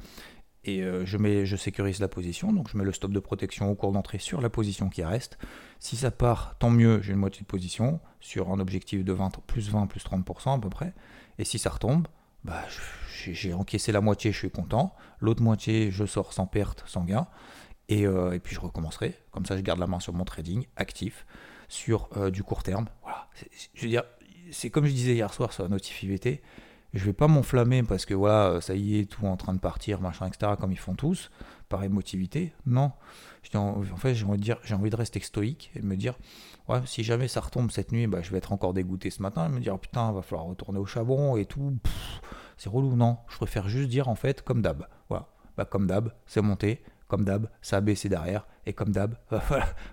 et 0.66 0.82
euh, 0.82 1.06
je, 1.06 1.18
mets, 1.18 1.46
je 1.46 1.56
sécurise 1.56 2.00
la 2.00 2.08
position, 2.08 2.54
donc 2.54 2.70
je 2.70 2.78
mets 2.78 2.84
le 2.84 2.94
stop 2.94 3.12
de 3.12 3.20
protection 3.20 3.70
au 3.70 3.76
cours 3.76 3.92
d'entrée 3.92 4.20
sur 4.20 4.42
la 4.42 4.50
position 4.50 4.90
qui 4.90 5.04
reste. 5.04 5.38
Si 5.80 5.98
ça 5.98 6.12
part, 6.12 6.56
tant 6.60 6.70
mieux, 6.70 7.02
j'ai 7.02 7.14
une 7.14 7.20
moitié 7.20 7.42
de 7.42 7.48
position 7.48 8.00
sur 8.20 8.50
un 8.52 8.60
objectif 8.60 9.04
de 9.04 9.14
20, 9.14 9.42
plus 9.46 9.70
20, 9.70 9.88
plus 9.88 10.06
30% 10.06 10.58
à 10.58 10.60
peu 10.60 10.70
près. 10.70 10.94
Et 11.38 11.44
si 11.44 11.60
ça 11.60 11.70
retombe, 11.70 12.08
bah, 12.46 12.62
j'ai 13.10 13.54
encaissé 13.54 13.92
la 13.92 14.02
moitié, 14.02 14.32
je 14.32 14.38
suis 14.38 14.52
content. 14.52 14.96
L'autre 15.20 15.42
moitié, 15.42 15.92
je 15.92 16.06
sors 16.06 16.34
sans 16.34 16.46
perte, 16.46 16.84
sans 16.86 17.04
gain. 17.04 17.28
Et, 17.90 18.08
euh, 18.08 18.32
et, 18.32 18.40
puis 18.40 18.56
je 18.56 18.62
recommencerai. 18.62 19.16
Comme 19.32 19.46
ça, 19.46 19.58
je 19.58 19.62
garde 19.62 19.80
la 19.80 19.88
main 19.88 20.00
sur 20.00 20.14
mon 20.14 20.24
trading 20.24 20.66
actif 20.78 21.26
sur 21.68 22.10
euh, 22.16 22.32
du 22.32 22.44
court 22.44 22.64
terme. 22.64 22.88
Voilà. 23.02 23.28
Je 23.74 23.82
veux 23.82 23.90
dire, 23.90 24.04
c'est 24.52 24.70
comme 24.70 24.86
je 24.86 24.92
disais 24.92 25.14
hier 25.14 25.34
soir 25.34 25.52
sur 25.52 25.64
la 25.64 25.70
notifivité 25.70 26.42
je 26.94 27.06
vais 27.06 27.14
pas 27.14 27.28
m'enflammer 27.28 27.82
parce 27.84 28.06
que 28.06 28.14
voilà, 28.14 28.62
ça 28.62 28.76
y 28.76 29.00
est, 29.00 29.06
tout 29.06 29.26
en 29.26 29.36
train 29.36 29.54
de 29.54 29.60
partir, 29.60 30.00
machin, 30.00 30.28
etc., 30.28 30.54
comme 30.60 30.72
ils 30.72 30.80
font 30.80 30.94
tous, 30.94 31.32
par 31.68 31.84
émotivité. 31.84 32.54
Non. 32.66 32.92
En, 33.56 33.84
fait, 33.98 34.14
j'ai 34.14 34.26
envie, 34.26 34.38
de 34.38 34.44
dire, 34.44 34.58
j'ai 34.64 34.76
envie 34.76 34.92
de 34.92 34.96
rester 34.96 35.20
stoïque 35.20 35.72
et 35.76 35.80
de 35.80 35.86
me 35.86 35.96
dire, 35.96 36.16
ouais, 36.70 36.82
si 36.86 37.04
jamais 37.04 37.28
ça 37.28 37.42
retombe 37.42 37.72
cette 37.72 37.92
nuit, 37.92 38.06
bah, 38.06 38.22
je 38.22 38.32
vais 38.32 38.38
être 38.38 38.54
encore 38.54 38.74
dégoûté 38.74 39.10
ce 39.10 39.22
matin, 39.22 39.48
et 39.48 39.50
me 39.50 39.60
dire, 39.60 39.78
putain, 39.80 40.12
va 40.12 40.22
falloir 40.22 40.46
retourner 40.46 40.80
au 40.80 40.86
charbon 40.86 41.36
et 41.36 41.46
tout. 41.46 41.76
C'est 42.58 42.70
relou, 42.70 42.96
non. 42.96 43.18
Je 43.28 43.38
préfère 43.38 43.68
juste 43.68 43.90
dire, 43.90 44.08
en 44.08 44.16
fait, 44.16 44.44
comme 44.44 44.62
d'hab. 44.62 44.88
Voilà. 45.10 45.28
Bah, 45.58 45.66
comme 45.66 45.88
d'hab, 45.88 46.14
c'est 46.28 46.42
monté. 46.42 46.84
Comme 47.08 47.26
d'hab, 47.26 47.50
ça 47.62 47.78
a 47.78 47.82
baissé 47.82 48.08
derrière. 48.08 48.46
Et 48.66 48.74
comme 48.74 48.92
d'hab, 48.92 49.16
va 49.32 49.42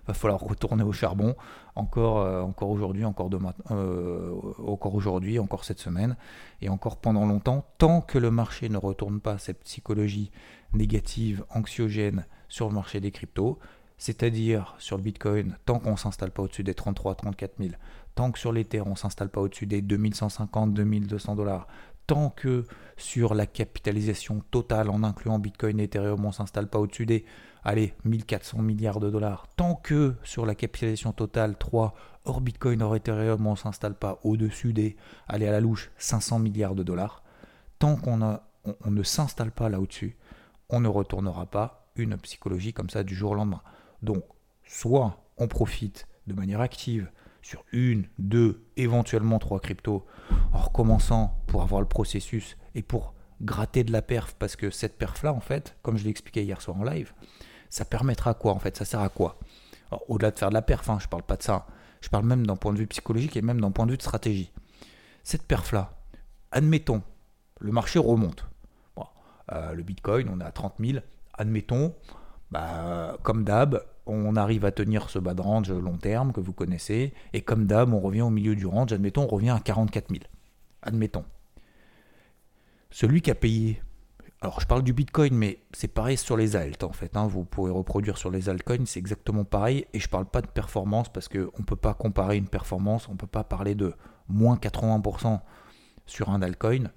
va 0.06 0.14
falloir 0.14 0.40
retourner 0.40 0.82
au 0.82 0.92
charbon. 0.92 1.34
Encore, 1.74 2.18
euh, 2.18 2.42
encore 2.42 2.70
aujourd'hui, 2.70 3.04
encore 3.04 3.30
demain, 3.30 3.54
euh, 3.70 4.32
encore 4.66 4.94
aujourd'hui, 4.94 5.38
encore 5.38 5.64
cette 5.64 5.78
semaine, 5.78 6.16
et 6.60 6.68
encore 6.68 6.96
pendant 6.98 7.26
longtemps, 7.26 7.64
tant 7.78 8.00
que 8.00 8.18
le 8.18 8.30
marché 8.30 8.68
ne 8.68 8.76
retourne 8.76 9.20
pas 9.20 9.38
cette 9.38 9.60
psychologie 9.64 10.30
négative, 10.72 11.44
anxiogène 11.50 12.26
sur 12.48 12.68
le 12.68 12.74
marché 12.74 13.00
des 13.00 13.10
cryptos, 13.10 13.58
c'est-à-dire 13.98 14.74
sur 14.78 14.96
le 14.96 15.02
Bitcoin, 15.02 15.56
tant 15.66 15.78
qu'on 15.78 15.92
ne 15.92 15.96
s'installe 15.96 16.30
pas 16.30 16.42
au-dessus 16.42 16.64
des 16.64 16.74
33 16.74 17.16
34 17.16 17.56
000, 17.58 17.72
tant 18.14 18.32
que 18.32 18.38
sur 18.38 18.50
l'Ether 18.50 18.80
on 18.80 18.90
ne 18.90 18.94
s'installe 18.94 19.28
pas 19.28 19.40
au-dessus 19.40 19.66
des 19.66 19.82
2150, 19.82 20.72
2200 20.72 21.36
dollars, 21.36 21.66
tant 22.10 22.28
que 22.28 22.64
sur 22.96 23.34
la 23.34 23.46
capitalisation 23.46 24.42
totale 24.50 24.90
en 24.90 25.04
incluant 25.04 25.38
Bitcoin 25.38 25.78
et 25.78 25.84
Ethereum, 25.84 26.24
on 26.24 26.28
ne 26.30 26.32
s'installe 26.32 26.66
pas 26.66 26.80
au-dessus 26.80 27.06
des 27.06 27.24
allez, 27.62 27.94
1400 28.04 28.62
milliards 28.62 28.98
de 28.98 29.10
dollars, 29.10 29.46
tant 29.54 29.76
que 29.76 30.16
sur 30.24 30.44
la 30.44 30.56
capitalisation 30.56 31.12
totale 31.12 31.56
3 31.56 31.94
hors 32.24 32.40
Bitcoin, 32.40 32.82
hors 32.82 32.96
Ethereum, 32.96 33.46
on 33.46 33.52
ne 33.52 33.56
s'installe 33.56 33.94
pas 33.94 34.18
au-dessus 34.24 34.72
des, 34.72 34.96
allez 35.28 35.46
à 35.46 35.52
la 35.52 35.60
louche, 35.60 35.92
500 35.98 36.40
milliards 36.40 36.74
de 36.74 36.82
dollars, 36.82 37.22
tant 37.78 37.94
qu'on 37.94 38.40
on, 38.64 38.90
ne 38.90 39.02
s'installe 39.04 39.52
pas 39.52 39.68
là 39.68 39.78
au-dessus, 39.78 40.16
on 40.68 40.80
ne 40.80 40.88
retournera 40.88 41.46
pas 41.46 41.92
une 41.94 42.16
psychologie 42.16 42.72
comme 42.72 42.90
ça 42.90 43.04
du 43.04 43.14
jour 43.14 43.30
au 43.30 43.34
lendemain. 43.36 43.62
Donc, 44.02 44.24
soit 44.64 45.22
on 45.38 45.46
profite 45.46 46.08
de 46.26 46.34
manière 46.34 46.60
active 46.60 47.08
sur 47.42 47.64
une, 47.72 48.06
deux, 48.18 48.64
éventuellement 48.76 49.38
trois 49.38 49.60
cryptos, 49.60 50.06
en 50.52 50.58
recommençant 50.58 51.38
pour 51.46 51.62
avoir 51.62 51.80
le 51.80 51.86
processus 51.88 52.56
et 52.74 52.82
pour 52.82 53.14
gratter 53.40 53.84
de 53.84 53.92
la 53.92 54.02
perf, 54.02 54.34
parce 54.38 54.56
que 54.56 54.70
cette 54.70 54.98
perf-là, 54.98 55.32
en 55.32 55.40
fait, 55.40 55.76
comme 55.82 55.96
je 55.96 56.04
l'ai 56.04 56.10
expliqué 56.10 56.42
hier 56.42 56.60
soir 56.60 56.76
en 56.76 56.84
live, 56.84 57.12
ça 57.68 57.84
permettra 57.84 58.34
quoi 58.34 58.52
en 58.52 58.58
fait 58.58 58.76
Ça 58.76 58.84
sert 58.84 59.00
à 59.00 59.08
quoi? 59.08 59.38
Au-delà 60.08 60.30
de 60.30 60.38
faire 60.38 60.50
de 60.50 60.54
la 60.54 60.62
perf, 60.62 60.88
hein, 60.90 60.98
je 61.00 61.08
parle 61.08 61.22
pas 61.22 61.36
de 61.36 61.42
ça, 61.42 61.66
je 62.00 62.08
parle 62.08 62.24
même 62.26 62.46
d'un 62.46 62.56
point 62.56 62.72
de 62.72 62.78
vue 62.78 62.86
psychologique 62.86 63.36
et 63.36 63.42
même 63.42 63.60
d'un 63.60 63.70
point 63.70 63.86
de 63.86 63.92
vue 63.92 63.96
de 63.96 64.02
stratégie. 64.02 64.52
Cette 65.24 65.42
perf-là, 65.42 65.92
admettons, 66.50 67.02
le 67.60 67.72
marché 67.72 67.98
remonte. 67.98 68.46
Euh, 69.52 69.74
le 69.74 69.82
Bitcoin, 69.82 70.28
on 70.32 70.40
est 70.40 70.44
à 70.44 70.52
30 70.52 70.74
000, 70.78 70.98
admettons, 71.34 71.94
bah, 72.50 73.16
comme 73.22 73.44
d'hab, 73.44 73.82
on 74.06 74.36
arrive 74.36 74.64
à 74.64 74.72
tenir 74.72 75.10
ce 75.10 75.18
bas 75.18 75.34
de 75.34 75.42
range 75.42 75.70
long 75.70 75.96
terme 75.96 76.32
que 76.32 76.40
vous 76.40 76.52
connaissez, 76.52 77.12
et 77.32 77.42
comme 77.42 77.66
d'hab, 77.66 77.92
on 77.92 78.00
revient 78.00 78.22
au 78.22 78.30
milieu 78.30 78.56
du 78.56 78.66
range, 78.66 78.92
admettons, 78.92 79.24
on 79.24 79.28
revient 79.28 79.50
à 79.50 79.60
44 79.60 80.08
000. 80.10 80.20
Admettons. 80.82 81.24
Celui 82.90 83.22
qui 83.22 83.30
a 83.30 83.34
payé, 83.34 83.82
alors 84.40 84.60
je 84.60 84.66
parle 84.66 84.82
du 84.82 84.92
Bitcoin, 84.92 85.34
mais 85.34 85.58
c'est 85.72 85.88
pareil 85.88 86.16
sur 86.16 86.36
les 86.36 86.56
alt 86.56 86.82
en 86.82 86.92
fait, 86.92 87.16
hein. 87.16 87.26
vous 87.26 87.44
pourrez 87.44 87.70
reproduire 87.70 88.18
sur 88.18 88.30
les 88.30 88.48
altcoins, 88.48 88.86
c'est 88.86 88.98
exactement 88.98 89.44
pareil, 89.44 89.86
et 89.92 90.00
je 90.00 90.08
parle 90.08 90.26
pas 90.26 90.40
de 90.40 90.48
performance 90.48 91.08
parce 91.08 91.28
qu'on 91.28 91.38
ne 91.38 91.64
peut 91.64 91.76
pas 91.76 91.94
comparer 91.94 92.36
une 92.36 92.48
performance, 92.48 93.08
on 93.08 93.12
ne 93.12 93.18
peut 93.18 93.26
pas 93.26 93.44
parler 93.44 93.74
de 93.74 93.94
moins 94.28 94.56
80% 94.56 95.40
sur 96.06 96.30
un 96.30 96.42
altcoin 96.42 96.90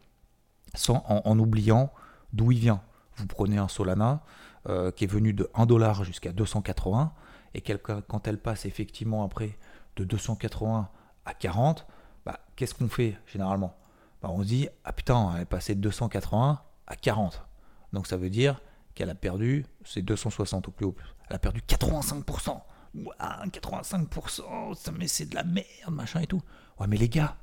sans, 0.73 1.03
en 1.07 1.37
oubliant 1.37 1.91
d'où 2.31 2.51
il 2.51 2.59
vient. 2.59 2.81
Vous 3.15 3.27
prenez 3.27 3.57
un 3.57 3.67
Solana, 3.67 4.23
euh, 4.67 4.91
qui 4.91 5.03
est 5.03 5.07
venue 5.07 5.33
de 5.33 5.49
1 5.53 5.65
dollar 5.65 6.03
jusqu'à 6.03 6.31
280, 6.31 7.13
et 7.53 7.61
quand 7.61 8.27
elle 8.27 8.39
passe 8.39 8.65
effectivement 8.65 9.23
après 9.23 9.57
de 9.95 10.03
280 10.03 10.89
à 11.25 11.33
40, 11.33 11.85
bah, 12.25 12.39
qu'est-ce 12.55 12.73
qu'on 12.73 12.89
fait 12.89 13.17
généralement? 13.27 13.75
Bah, 14.21 14.29
On 14.31 14.41
se 14.41 14.47
dit, 14.47 14.69
ah 14.85 14.93
putain, 14.93 15.33
elle 15.35 15.41
est 15.41 15.45
passée 15.45 15.75
de 15.75 15.81
280 15.81 16.61
à 16.87 16.95
40. 16.95 17.43
Donc 17.91 18.07
ça 18.07 18.17
veut 18.17 18.29
dire 18.29 18.61
qu'elle 18.95 19.09
a 19.09 19.15
perdu, 19.15 19.65
c'est 19.83 20.01
260 20.01 20.67
au 20.67 20.71
plus 20.71 20.85
haut, 20.85 20.95
elle 21.29 21.35
a 21.35 21.39
perdu 21.39 21.61
85%. 21.67 22.61
Ouah, 22.95 23.45
85%, 23.47 24.75
ça, 24.75 24.91
mais 24.91 25.07
c'est 25.07 25.25
de 25.25 25.35
la 25.35 25.43
merde, 25.43 25.65
machin 25.89 26.21
et 26.21 26.27
tout. 26.27 26.41
Ouais, 26.79 26.87
mais 26.87 26.97
les 26.97 27.09
gars, 27.09 27.37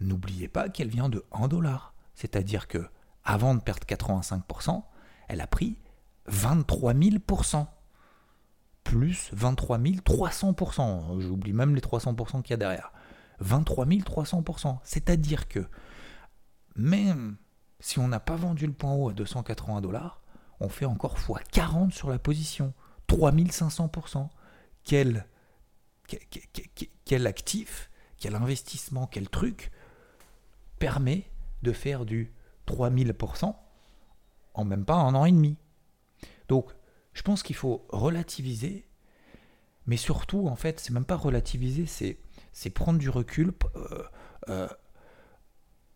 n'oubliez 0.00 0.48
pas 0.48 0.68
qu'elle 0.68 0.88
vient 0.88 1.08
de 1.08 1.24
1 1.32 1.48
dollar. 1.48 1.94
C'est-à-dire 2.14 2.66
que 2.66 2.88
avant 3.24 3.54
de 3.54 3.60
perdre 3.60 3.86
85%, 3.86 4.82
elle 5.28 5.40
a 5.40 5.46
pris 5.46 5.78
23 6.30 6.94
000%. 6.94 7.66
Plus 8.84 9.30
23 9.32 9.78
300%. 9.78 11.20
J'oublie 11.20 11.52
même 11.52 11.74
les 11.74 11.80
300% 11.80 12.42
qu'il 12.42 12.50
y 12.50 12.54
a 12.54 12.56
derrière. 12.56 12.92
23 13.40 13.86
300%. 13.86 14.78
C'est-à-dire 14.82 15.48
que 15.48 15.66
même 16.76 17.36
si 17.78 17.98
on 17.98 18.08
n'a 18.08 18.20
pas 18.20 18.36
vendu 18.36 18.66
le 18.66 18.72
point 18.72 18.94
haut 18.94 19.10
à 19.10 19.12
280 19.12 19.80
dollars, 19.80 20.22
on 20.60 20.68
fait 20.68 20.86
encore 20.86 21.18
x40 21.18 21.90
sur 21.90 22.10
la 22.10 22.18
position. 22.18 22.72
3500%. 23.08 24.28
Quel, 24.84 25.26
quel, 26.06 26.20
quel 27.04 27.26
actif, 27.26 27.90
quel 28.18 28.34
investissement, 28.34 29.06
quel 29.06 29.28
truc 29.28 29.70
permet 30.78 31.30
de 31.62 31.72
faire 31.72 32.06
du 32.06 32.32
3000% 32.66 33.54
en 34.54 34.64
même 34.64 34.84
pas 34.84 34.94
un 34.94 35.14
an 35.14 35.24
et 35.24 35.32
demi. 35.32 35.56
Donc, 36.50 36.66
je 37.12 37.22
pense 37.22 37.44
qu'il 37.44 37.54
faut 37.54 37.86
relativiser, 37.90 38.84
mais 39.86 39.96
surtout, 39.96 40.48
en 40.48 40.56
fait, 40.56 40.80
c'est 40.80 40.92
même 40.92 41.04
pas 41.04 41.14
relativiser, 41.14 41.86
c'est, 41.86 42.70
prendre 42.70 42.98
du 42.98 43.08
recul, 43.08 43.52
euh, 43.76 44.02
euh, 44.48 44.68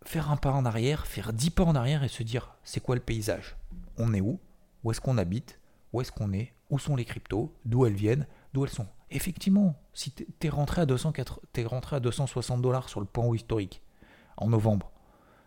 faire 0.05 0.31
un 0.31 0.37
pas 0.37 0.53
en 0.53 0.65
arrière, 0.65 1.09
faire 1.09 1.33
dix 1.33 1.51
pas 1.51 1.65
en 1.65 1.75
arrière 1.75 2.05
et 2.05 2.09
se 2.09 2.23
dire, 2.23 2.55
c'est 2.63 2.79
quoi 2.79 2.95
le 2.95 3.01
paysage? 3.01 3.57
On 3.99 4.15
est 4.15 4.21
où? 4.21 4.39
Où 4.85 4.93
est-ce 4.93 5.01
qu'on 5.01 5.19
habite? 5.19 5.59
Où 5.93 6.01
est-ce 6.01 6.13
qu'on 6.13 6.33
est? 6.33 6.55
Où 6.71 6.79
sont 6.79 6.95
les 6.95 7.05
cryptos? 7.05 7.53
D'où 7.65 7.85
elles 7.85 7.95
viennent? 7.95 8.29
D'où 8.53 8.65
elles 8.65 8.71
sont? 8.71 8.87
Effectivement, 9.11 9.75
si 9.93 10.13
tu 10.13 10.25
es 10.41 10.49
rentré 10.51 10.83
à 10.83 10.87
204, 10.87 11.41
es 11.57 11.65
rentré 11.65 11.97
à 11.97 12.01
260 12.01 12.63
dollars 12.63 12.89
sur 12.89 13.01
le 13.01 13.07
point 13.07 13.35
historique 13.35 13.83
en 14.37 14.51
novembre, 14.51 14.93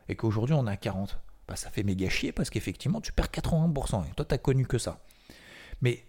et 0.10 0.18
qu'aujourd'hui 0.18 0.56
on 0.56 0.68
est 0.68 0.72
à 0.72 0.78
40, 0.78 1.18
bah, 1.48 1.56
ça 1.56 1.70
fait 1.70 1.84
méga 1.84 2.10
chier 2.10 2.32
parce 2.32 2.50
qu'effectivement, 2.50 3.02
tu 3.02 3.12
perds 3.12 3.28
80%. 3.28 4.06
Et 4.06 4.14
toi, 4.16 4.26
tu 4.26 4.34
n'as 4.34 4.38
connu 4.38 4.66
que 4.66 4.78
ça. 4.78 5.00
Mais 5.82 6.06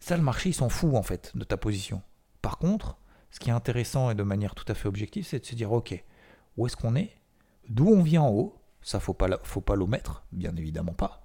ça, 0.00 0.16
le 0.16 0.22
marché, 0.22 0.50
il 0.50 0.54
s'en 0.54 0.68
fout 0.68 0.94
en 0.94 1.02
fait 1.02 1.36
de 1.36 1.44
ta 1.44 1.56
position. 1.56 2.02
Par 2.40 2.58
contre, 2.58 2.96
ce 3.30 3.40
qui 3.40 3.50
est 3.50 3.52
intéressant 3.52 4.10
et 4.10 4.14
de 4.14 4.22
manière 4.22 4.54
tout 4.54 4.64
à 4.68 4.74
fait 4.74 4.88
objective, 4.88 5.26
c'est 5.26 5.40
de 5.40 5.46
se 5.46 5.54
dire, 5.54 5.72
ok, 5.72 6.02
où 6.56 6.66
est-ce 6.66 6.76
qu'on 6.76 6.96
est? 6.96 7.10
D'où 7.68 7.88
on 7.88 8.02
vient 8.02 8.22
en 8.22 8.30
haut? 8.30 8.60
Ça, 8.82 9.00
faut 9.00 9.14
pas, 9.14 9.28
faut 9.42 9.60
pas 9.60 9.76
l'omettre, 9.76 10.24
bien 10.32 10.54
évidemment 10.56 10.92
pas. 10.92 11.22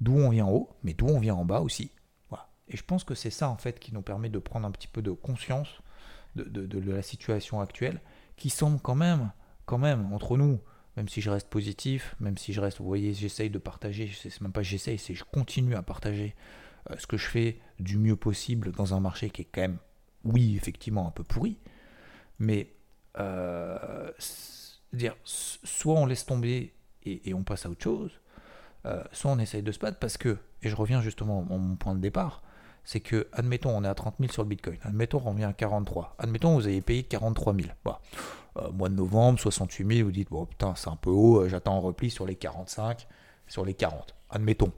D'où 0.00 0.14
on 0.16 0.28
vient 0.28 0.46
en 0.46 0.52
haut, 0.52 0.70
mais 0.82 0.94
d'où 0.94 1.08
on 1.08 1.18
vient 1.18 1.34
en 1.34 1.44
bas 1.44 1.60
aussi. 1.60 1.90
Voilà. 2.28 2.48
Et 2.68 2.76
je 2.76 2.84
pense 2.84 3.02
que 3.02 3.14
c'est 3.14 3.30
ça 3.30 3.48
en 3.48 3.56
fait 3.56 3.80
qui 3.80 3.92
nous 3.92 4.02
permet 4.02 4.28
de 4.28 4.38
prendre 4.38 4.66
un 4.66 4.70
petit 4.70 4.88
peu 4.88 5.02
de 5.02 5.10
conscience 5.10 5.80
de, 6.36 6.44
de 6.44 6.92
la 6.92 7.02
situation 7.02 7.60
actuelle, 7.60 8.00
qui 8.36 8.50
semble 8.50 8.78
quand 8.78 8.94
même, 8.94 9.32
quand 9.66 9.78
même, 9.78 10.12
entre 10.12 10.36
nous, 10.36 10.60
même 10.98 11.08
si 11.08 11.20
je 11.20 11.30
reste 11.30 11.48
positif, 11.48 12.16
même 12.18 12.36
si 12.36 12.52
je 12.52 12.60
reste, 12.60 12.78
vous 12.78 12.84
voyez, 12.84 13.14
j'essaye 13.14 13.50
de 13.50 13.58
partager, 13.58 14.10
c'est 14.20 14.40
même 14.40 14.50
pas 14.50 14.64
j'essaye, 14.64 14.98
c'est 14.98 15.14
je 15.14 15.22
continue 15.22 15.76
à 15.76 15.82
partager 15.82 16.34
euh, 16.90 16.96
ce 16.98 17.06
que 17.06 17.16
je 17.16 17.26
fais 17.26 17.60
du 17.78 17.98
mieux 17.98 18.16
possible 18.16 18.72
dans 18.72 18.94
un 18.94 18.98
marché 18.98 19.30
qui 19.30 19.42
est 19.42 19.44
quand 19.44 19.60
même, 19.60 19.78
oui, 20.24 20.56
effectivement, 20.56 21.06
un 21.06 21.12
peu 21.12 21.22
pourri, 21.22 21.56
mais 22.40 22.74
euh, 23.16 24.10
dire, 24.92 25.14
soit 25.22 25.94
on 25.94 26.04
laisse 26.04 26.26
tomber 26.26 26.74
et, 27.04 27.32
on 27.32 27.44
passe 27.44 27.64
à 27.64 27.70
autre 27.70 27.84
chose, 27.84 28.10
euh, 28.84 29.04
soit 29.12 29.30
on 29.30 29.38
essaye 29.38 29.62
de 29.62 29.70
se 29.70 29.78
battre 29.78 30.00
parce 30.00 30.18
que, 30.18 30.36
et 30.62 30.68
je 30.68 30.74
reviens 30.74 31.00
justement 31.00 31.46
à 31.48 31.56
mon 31.56 31.76
point 31.76 31.94
de 31.94 32.00
départ, 32.00 32.42
c'est 32.88 33.00
que, 33.00 33.28
admettons, 33.34 33.76
on 33.76 33.84
est 33.84 33.88
à 33.88 33.94
30 33.94 34.14
000 34.18 34.32
sur 34.32 34.42
le 34.42 34.48
Bitcoin, 34.48 34.78
admettons, 34.80 35.20
on 35.22 35.32
revient 35.32 35.44
à 35.44 35.52
43, 35.52 36.16
admettons, 36.18 36.54
vous 36.54 36.66
avez 36.66 36.80
payé 36.80 37.02
43 37.02 37.54
000. 37.54 37.68
Bah, 37.84 38.00
euh, 38.56 38.72
mois 38.72 38.88
de 38.88 38.94
novembre, 38.94 39.38
68 39.38 39.96
000, 39.96 40.06
vous 40.06 40.10
dites, 40.10 40.30
bon 40.30 40.46
putain, 40.46 40.74
c'est 40.74 40.88
un 40.88 40.96
peu 40.96 41.10
haut, 41.10 41.42
euh, 41.42 41.50
j'attends 41.50 41.76
un 41.76 41.80
repli 41.80 42.08
sur 42.08 42.24
les 42.24 42.34
45, 42.34 43.06
sur 43.46 43.66
les 43.66 43.74
40. 43.74 44.14
Admettons. 44.30 44.72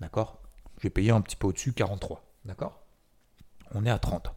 D'accord? 0.00 0.38
J'ai 0.80 0.88
payé 0.88 1.10
un 1.10 1.20
petit 1.20 1.36
peu 1.36 1.46
au-dessus, 1.46 1.74
43. 1.74 2.24
D'accord? 2.46 2.80
On 3.74 3.84
est 3.84 3.90
à 3.90 3.98
30. 3.98 4.32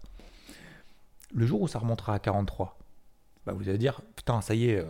Le 1.33 1.45
jour 1.45 1.61
où 1.61 1.69
ça 1.69 1.79
remontera 1.79 2.15
à 2.15 2.19
43, 2.19 2.77
bah, 3.45 3.53
vous 3.53 3.69
allez 3.69 3.77
dire, 3.77 4.01
putain, 4.17 4.41
ça 4.41 4.55
y 4.55 4.71
est, 4.71 4.85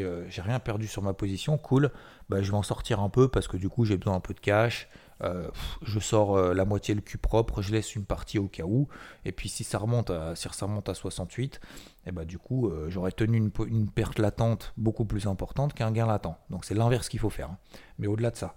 euh, 0.00 0.24
j'ai 0.30 0.42
rien 0.42 0.60
perdu 0.60 0.86
sur 0.86 1.02
ma 1.02 1.12
position, 1.12 1.58
cool, 1.58 1.90
bah, 2.30 2.40
je 2.40 2.50
vais 2.50 2.56
en 2.56 2.62
sortir 2.62 3.00
un 3.00 3.10
peu 3.10 3.28
parce 3.28 3.48
que 3.48 3.58
du 3.58 3.68
coup 3.68 3.84
j'ai 3.84 3.98
besoin 3.98 4.14
un 4.14 4.20
peu 4.20 4.32
de 4.32 4.40
cash, 4.40 4.88
euh, 5.22 5.48
je 5.82 5.98
sors 5.98 6.36
euh, 6.36 6.54
la 6.54 6.64
moitié 6.64 6.94
le 6.94 7.00
cul 7.00 7.18
propre, 7.18 7.60
je 7.60 7.72
laisse 7.72 7.94
une 7.94 8.04
partie 8.04 8.38
au 8.38 8.48
cas 8.48 8.64
où, 8.64 8.88
et 9.24 9.32
puis 9.32 9.48
si 9.48 9.64
ça 9.64 9.78
remonte 9.78 10.10
à, 10.10 10.34
si 10.34 10.48
ça 10.50 10.66
remonte 10.66 10.88
à 10.88 10.94
68, 10.94 11.60
et 12.06 12.12
bah, 12.12 12.24
du 12.24 12.38
coup 12.38 12.68
euh, 12.68 12.88
j'aurais 12.88 13.12
tenu 13.12 13.36
une, 13.36 13.90
perte 13.90 14.18
latente 14.18 14.72
beaucoup 14.76 15.04
plus 15.04 15.26
importante 15.26 15.74
qu'un 15.74 15.92
gain 15.92 16.06
latent. 16.06 16.38
Donc 16.48 16.64
c'est 16.64 16.74
l'inverse 16.74 17.08
qu'il 17.08 17.20
faut 17.20 17.30
faire. 17.30 17.50
Hein. 17.50 17.58
Mais 17.98 18.06
au-delà 18.06 18.30
de 18.30 18.36
ça, 18.36 18.54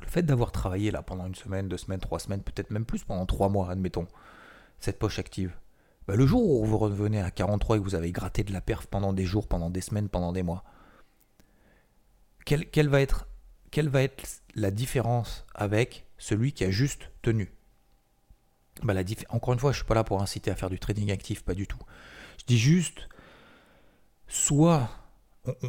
le 0.00 0.06
fait 0.06 0.22
d'avoir 0.22 0.50
travaillé 0.50 0.90
là 0.90 1.02
pendant 1.02 1.26
une 1.26 1.34
semaine, 1.34 1.68
deux 1.68 1.76
semaines, 1.76 2.00
trois 2.00 2.18
semaines, 2.18 2.42
peut-être 2.42 2.70
même 2.70 2.84
plus 2.84 3.04
pendant 3.04 3.26
trois 3.26 3.48
mois, 3.48 3.70
admettons, 3.70 4.08
cette 4.80 4.98
poche 4.98 5.18
active, 5.18 5.56
bah, 6.08 6.16
le 6.16 6.26
jour 6.26 6.42
où 6.42 6.64
vous 6.64 6.78
revenez 6.78 7.20
à 7.20 7.30
43 7.30 7.76
et 7.76 7.78
que 7.78 7.84
vous 7.84 7.94
avez 7.94 8.10
gratté 8.10 8.42
de 8.42 8.52
la 8.52 8.60
perf 8.60 8.88
pendant 8.88 9.12
des 9.12 9.26
jours, 9.26 9.46
pendant 9.46 9.70
des 9.70 9.80
semaines, 9.80 10.08
pendant 10.08 10.32
des 10.32 10.42
mois, 10.42 10.64
quelle 12.44 12.88
va 12.88 13.00
être 13.00 13.28
quelle 13.70 13.88
va 13.88 14.02
être 14.02 14.42
la 14.54 14.70
différence 14.70 15.44
avec 15.54 16.06
celui 16.18 16.52
qui 16.52 16.64
a 16.64 16.70
juste 16.70 17.10
tenu? 17.22 17.52
Bah, 18.82 18.94
encore 19.28 19.54
une 19.54 19.60
fois, 19.60 19.72
je 19.72 19.78
suis 19.78 19.86
pas 19.86 19.94
là 19.94 20.04
pour 20.04 20.22
inciter 20.22 20.50
à 20.50 20.56
faire 20.56 20.70
du 20.70 20.78
trading 20.78 21.10
actif, 21.10 21.44
pas 21.44 21.54
du 21.54 21.66
tout. 21.66 21.78
Je 22.38 22.44
dis 22.46 22.58
juste, 22.58 23.08
soit 24.26 24.88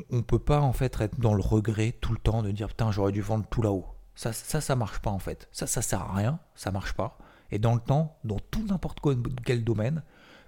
on, 0.10 0.17
ne 0.17 0.22
peut 0.22 0.39
pas 0.39 0.62
en 0.62 0.74
fait 0.74 1.00
être 1.00 1.20
dans 1.20 1.34
le 1.34 1.41
regret 1.41 1.93
tout 2.00 2.12
le 2.13 2.20
temps 2.20 2.43
de 2.43 2.51
dire 2.51 2.67
putain 2.67 2.91
j'aurais 2.91 3.12
dû 3.12 3.22
vendre 3.22 3.46
tout 3.50 3.62
là-haut. 3.62 3.86
Ça, 4.15 4.34
ça, 4.34 4.62
ça 4.62 4.75
marche 4.75 5.00
pas 5.00 5.10
en 5.10 5.20
fait. 5.20 5.48
Ça, 5.51 5.67
ça 5.67 5.81
sert 5.81 6.01
à 6.01 6.13
rien, 6.13 6.39
ça 6.55 6.72
marche 6.72 6.93
pas. 6.93 7.17
Et 7.51 7.60
dans 7.60 7.74
le 7.74 7.81
temps, 7.81 8.17
dans 8.24 8.39
tout 8.39 8.65
n'importe 8.65 9.00
quel 9.46 9.63
domaine, 9.63 10.03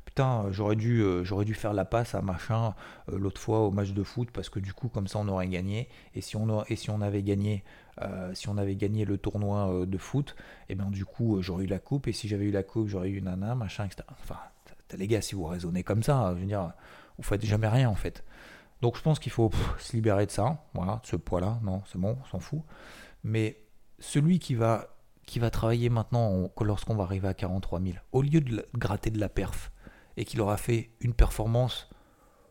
putain, 0.05 0.45
j'aurais 0.51 0.75
dû, 0.75 1.01
euh, 1.01 1.43
dû 1.43 1.53
faire 1.53 1.73
la 1.73 1.85
passe 1.85 2.15
à 2.15 2.21
machin 2.21 2.75
euh, 3.11 3.17
l'autre 3.17 3.41
fois 3.41 3.59
au 3.61 3.71
match 3.71 3.91
de 3.91 4.03
foot 4.03 4.29
parce 4.31 4.49
que 4.49 4.59
du 4.59 4.73
coup, 4.73 4.89
comme 4.89 5.07
ça, 5.07 5.19
on 5.19 5.27
aurait 5.27 5.47
gagné. 5.47 5.89
Et 6.15 6.21
si 6.21 6.35
on, 6.35 6.63
et 6.65 6.75
si 6.75 6.89
on 6.89 7.01
avait 7.01 7.23
gagné, 7.23 7.63
euh, 8.01 8.33
si 8.33 8.49
on 8.49 8.57
avait 8.57 8.75
gagné 8.75 9.05
le 9.05 9.17
tournoi 9.17 9.85
de 9.85 9.97
foot, 9.97 10.35
et 10.69 10.73
eh 10.73 10.75
bien 10.75 10.89
du 10.89 11.05
coup, 11.05 11.41
j'aurais 11.41 11.65
eu 11.65 11.67
la 11.67 11.79
coupe. 11.79 12.07
Et 12.07 12.13
si 12.13 12.27
j'avais 12.27 12.45
eu 12.45 12.51
la 12.51 12.63
coupe, 12.63 12.87
j'aurais 12.87 13.09
eu 13.09 13.21
nana, 13.21 13.55
machin, 13.55 13.85
etc. 13.85 14.03
Enfin, 14.21 14.37
les 14.97 15.07
gars, 15.07 15.21
si 15.21 15.35
vous 15.35 15.45
raisonnez 15.45 15.83
comme 15.83 16.03
ça, 16.03 16.33
je 16.35 16.41
veux 16.41 16.45
dire, 16.45 16.73
vous 17.17 17.23
faites 17.23 17.45
jamais 17.45 17.67
rien 17.67 17.89
en 17.89 17.95
fait. 17.95 18.23
Donc 18.81 18.97
je 18.97 19.01
pense 19.01 19.17
qu'il 19.17 19.31
faut 19.31 19.49
se 19.79 19.95
libérer 19.95 20.25
de 20.25 20.31
ça, 20.31 20.63
voilà, 20.73 20.99
de 21.03 21.07
ce 21.07 21.15
poids-là. 21.15 21.59
Non, 21.63 21.81
c'est 21.85 21.97
bon, 21.97 22.17
on 22.21 22.25
s'en 22.25 22.39
fout. 22.39 22.61
Mais 23.23 23.57
celui 23.99 24.39
qui 24.39 24.55
va 24.55 24.89
qui 25.25 25.39
va 25.39 25.49
travailler 25.49 25.89
maintenant 25.89 26.51
lorsqu'on 26.59 26.95
va 26.95 27.05
arriver 27.05 27.29
à 27.29 27.33
43 27.33 27.79
000, 27.79 27.93
au 28.11 28.21
lieu 28.21 28.41
de 28.41 28.65
gratter 28.73 29.09
de 29.09 29.19
la 29.19 29.29
perf, 29.29 29.71
et 30.17 30.25
qu'il 30.25 30.41
aura 30.41 30.57
fait 30.57 30.91
une 30.99 31.13
performance 31.13 31.89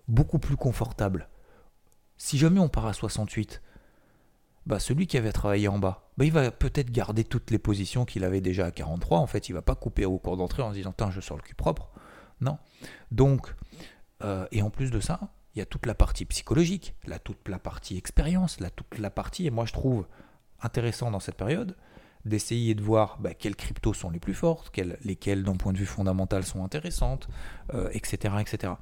beaucoup 0.08 0.38
plus 0.38 0.56
confortable, 0.56 1.28
si 2.16 2.38
jamais 2.38 2.60
on 2.60 2.68
part 2.68 2.86
à 2.86 2.92
68, 2.92 3.62
bah 4.66 4.78
celui 4.78 5.06
qui 5.06 5.16
avait 5.16 5.32
travaillé 5.32 5.68
en 5.68 5.78
bas, 5.78 6.10
bah 6.16 6.24
il 6.24 6.32
va 6.32 6.50
peut-être 6.50 6.90
garder 6.90 7.24
toutes 7.24 7.50
les 7.50 7.58
positions 7.58 8.04
qu'il 8.04 8.24
avait 8.24 8.40
déjà 8.40 8.66
à 8.66 8.70
43. 8.70 9.18
En 9.18 9.26
fait, 9.26 9.48
il 9.48 9.52
va 9.52 9.62
pas 9.62 9.74
couper 9.74 10.04
au 10.04 10.18
cours 10.18 10.36
d'entrée 10.36 10.62
en 10.62 10.70
se 10.70 10.76
disant 10.76 10.94
je 11.10 11.20
sors 11.20 11.36
le 11.36 11.42
cul 11.42 11.54
propre. 11.54 11.90
Non. 12.40 12.58
Donc, 13.10 13.54
euh, 14.22 14.46
et 14.52 14.62
en 14.62 14.70
plus 14.70 14.90
de 14.90 15.00
ça, 15.00 15.32
il 15.54 15.58
y 15.58 15.62
a 15.62 15.66
toute 15.66 15.86
la 15.86 15.94
partie 15.94 16.24
psychologique, 16.24 16.94
la, 17.06 17.18
toute 17.18 17.48
la 17.48 17.58
partie 17.58 17.96
expérience, 17.96 18.60
la, 18.60 18.70
toute 18.70 18.98
la 18.98 19.10
partie, 19.10 19.46
et 19.46 19.50
moi 19.50 19.64
je 19.64 19.72
trouve 19.72 20.06
intéressant 20.60 21.10
dans 21.10 21.20
cette 21.20 21.36
période, 21.36 21.76
d'essayer 22.24 22.74
de 22.74 22.82
voir 22.82 23.18
bah, 23.18 23.34
quelles 23.34 23.56
cryptos 23.56 23.94
sont 23.94 24.10
les 24.10 24.20
plus 24.20 24.34
fortes, 24.34 24.70
quelles, 24.70 24.98
lesquelles 25.04 25.42
d'un 25.42 25.56
point 25.56 25.72
de 25.72 25.78
vue 25.78 25.86
fondamental 25.86 26.44
sont 26.44 26.64
intéressantes, 26.64 27.28
etc., 27.92 28.34
euh, 28.34 28.38
etc. 28.38 28.72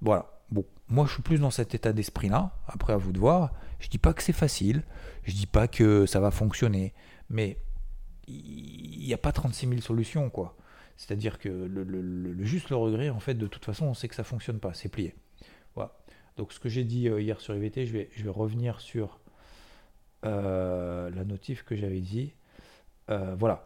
Voilà. 0.00 0.30
Bon, 0.50 0.64
moi 0.88 1.06
je 1.06 1.14
suis 1.14 1.22
plus 1.22 1.38
dans 1.38 1.50
cet 1.50 1.74
état 1.74 1.92
d'esprit-là. 1.92 2.52
Après, 2.68 2.92
à 2.92 2.96
vous 2.96 3.12
de 3.12 3.18
voir. 3.18 3.52
Je 3.80 3.88
dis 3.88 3.98
pas 3.98 4.14
que 4.14 4.22
c'est 4.22 4.32
facile, 4.32 4.84
je 5.24 5.34
dis 5.34 5.46
pas 5.46 5.68
que 5.68 6.06
ça 6.06 6.20
va 6.20 6.30
fonctionner, 6.30 6.94
mais 7.28 7.58
il 8.28 9.04
n'y 9.04 9.12
a 9.12 9.18
pas 9.18 9.32
36 9.32 9.68
000 9.68 9.80
solutions, 9.80 10.30
quoi. 10.30 10.56
C'est-à-dire 10.96 11.38
que 11.38 11.48
le, 11.48 12.42
juste 12.44 12.70
le 12.70 12.76
regret, 12.76 13.10
en 13.10 13.20
fait, 13.20 13.34
de 13.34 13.46
toute 13.46 13.64
façon, 13.64 13.86
on 13.86 13.94
sait 13.94 14.08
que 14.08 14.14
ça 14.14 14.24
fonctionne 14.24 14.60
pas, 14.60 14.72
c'est 14.72 14.88
plié. 14.88 15.14
Voilà. 15.74 15.92
Donc 16.36 16.52
ce 16.52 16.60
que 16.60 16.68
j'ai 16.68 16.84
dit 16.84 17.08
euh, 17.08 17.20
hier 17.20 17.40
sur 17.40 17.54
IVT, 17.54 17.86
je 17.86 17.92
vais, 17.92 18.10
je 18.14 18.24
vais 18.24 18.30
revenir 18.30 18.80
sur 18.80 19.20
euh, 20.24 21.10
la 21.10 21.24
notif 21.24 21.62
que 21.64 21.76
j'avais 21.76 22.00
dit. 22.00 22.32
Euh, 23.10 23.34
voilà. 23.38 23.64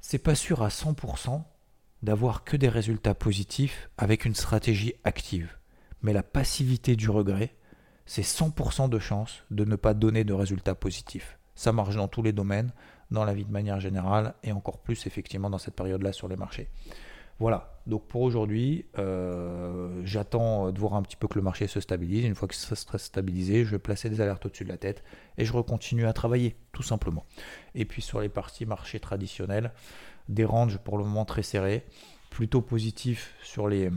C'est 0.00 0.18
pas 0.18 0.34
sûr 0.34 0.62
à 0.62 0.68
100% 0.68 1.42
d'avoir 2.02 2.44
que 2.44 2.56
des 2.56 2.68
résultats 2.68 3.14
positifs 3.14 3.88
avec 3.96 4.24
une 4.24 4.34
stratégie 4.34 4.94
active. 5.04 5.56
Mais 6.02 6.12
la 6.12 6.22
passivité 6.22 6.96
du 6.96 7.08
regret, 7.08 7.54
c'est 8.06 8.22
100% 8.22 8.88
de 8.88 8.98
chance 8.98 9.44
de 9.50 9.64
ne 9.64 9.76
pas 9.76 9.94
donner 9.94 10.24
de 10.24 10.32
résultats 10.32 10.74
positifs. 10.74 11.38
Ça 11.54 11.72
marche 11.72 11.94
dans 11.94 12.08
tous 12.08 12.22
les 12.22 12.32
domaines, 12.32 12.72
dans 13.10 13.24
la 13.24 13.34
vie 13.34 13.44
de 13.44 13.52
manière 13.52 13.78
générale, 13.78 14.34
et 14.42 14.52
encore 14.52 14.78
plus 14.78 15.06
effectivement 15.06 15.50
dans 15.50 15.58
cette 15.58 15.76
période-là 15.76 16.12
sur 16.12 16.26
les 16.26 16.36
marchés. 16.36 16.68
Voilà, 17.38 17.72
donc 17.86 18.06
pour 18.06 18.22
aujourd'hui, 18.22 18.86
euh, 18.98 20.00
j'attends 20.04 20.70
de 20.70 20.78
voir 20.78 20.94
un 20.94 21.02
petit 21.02 21.16
peu 21.16 21.26
que 21.26 21.34
le 21.34 21.42
marché 21.42 21.66
se 21.66 21.80
stabilise. 21.80 22.24
Une 22.24 22.34
fois 22.34 22.46
que 22.46 22.54
ça 22.54 22.76
sera 22.76 22.98
stabilisé, 22.98 23.64
je 23.64 23.70
vais 23.72 23.78
placer 23.78 24.08
des 24.08 24.20
alertes 24.20 24.46
au-dessus 24.46 24.64
de 24.64 24.68
la 24.68 24.76
tête 24.76 25.02
et 25.38 25.44
je 25.44 25.52
recontinue 25.52 26.06
à 26.06 26.12
travailler, 26.12 26.56
tout 26.72 26.82
simplement. 26.82 27.24
Et 27.74 27.84
puis 27.84 28.00
sur 28.00 28.20
les 28.20 28.28
parties 28.28 28.66
marché 28.66 29.00
traditionnels, 29.00 29.72
des 30.28 30.44
ranges 30.44 30.78
pour 30.78 30.98
le 30.98 31.04
moment 31.04 31.24
très 31.24 31.42
serrés, 31.42 31.84
plutôt 32.30 32.60
positifs 32.60 33.34
sur 33.42 33.66
les, 33.66 33.90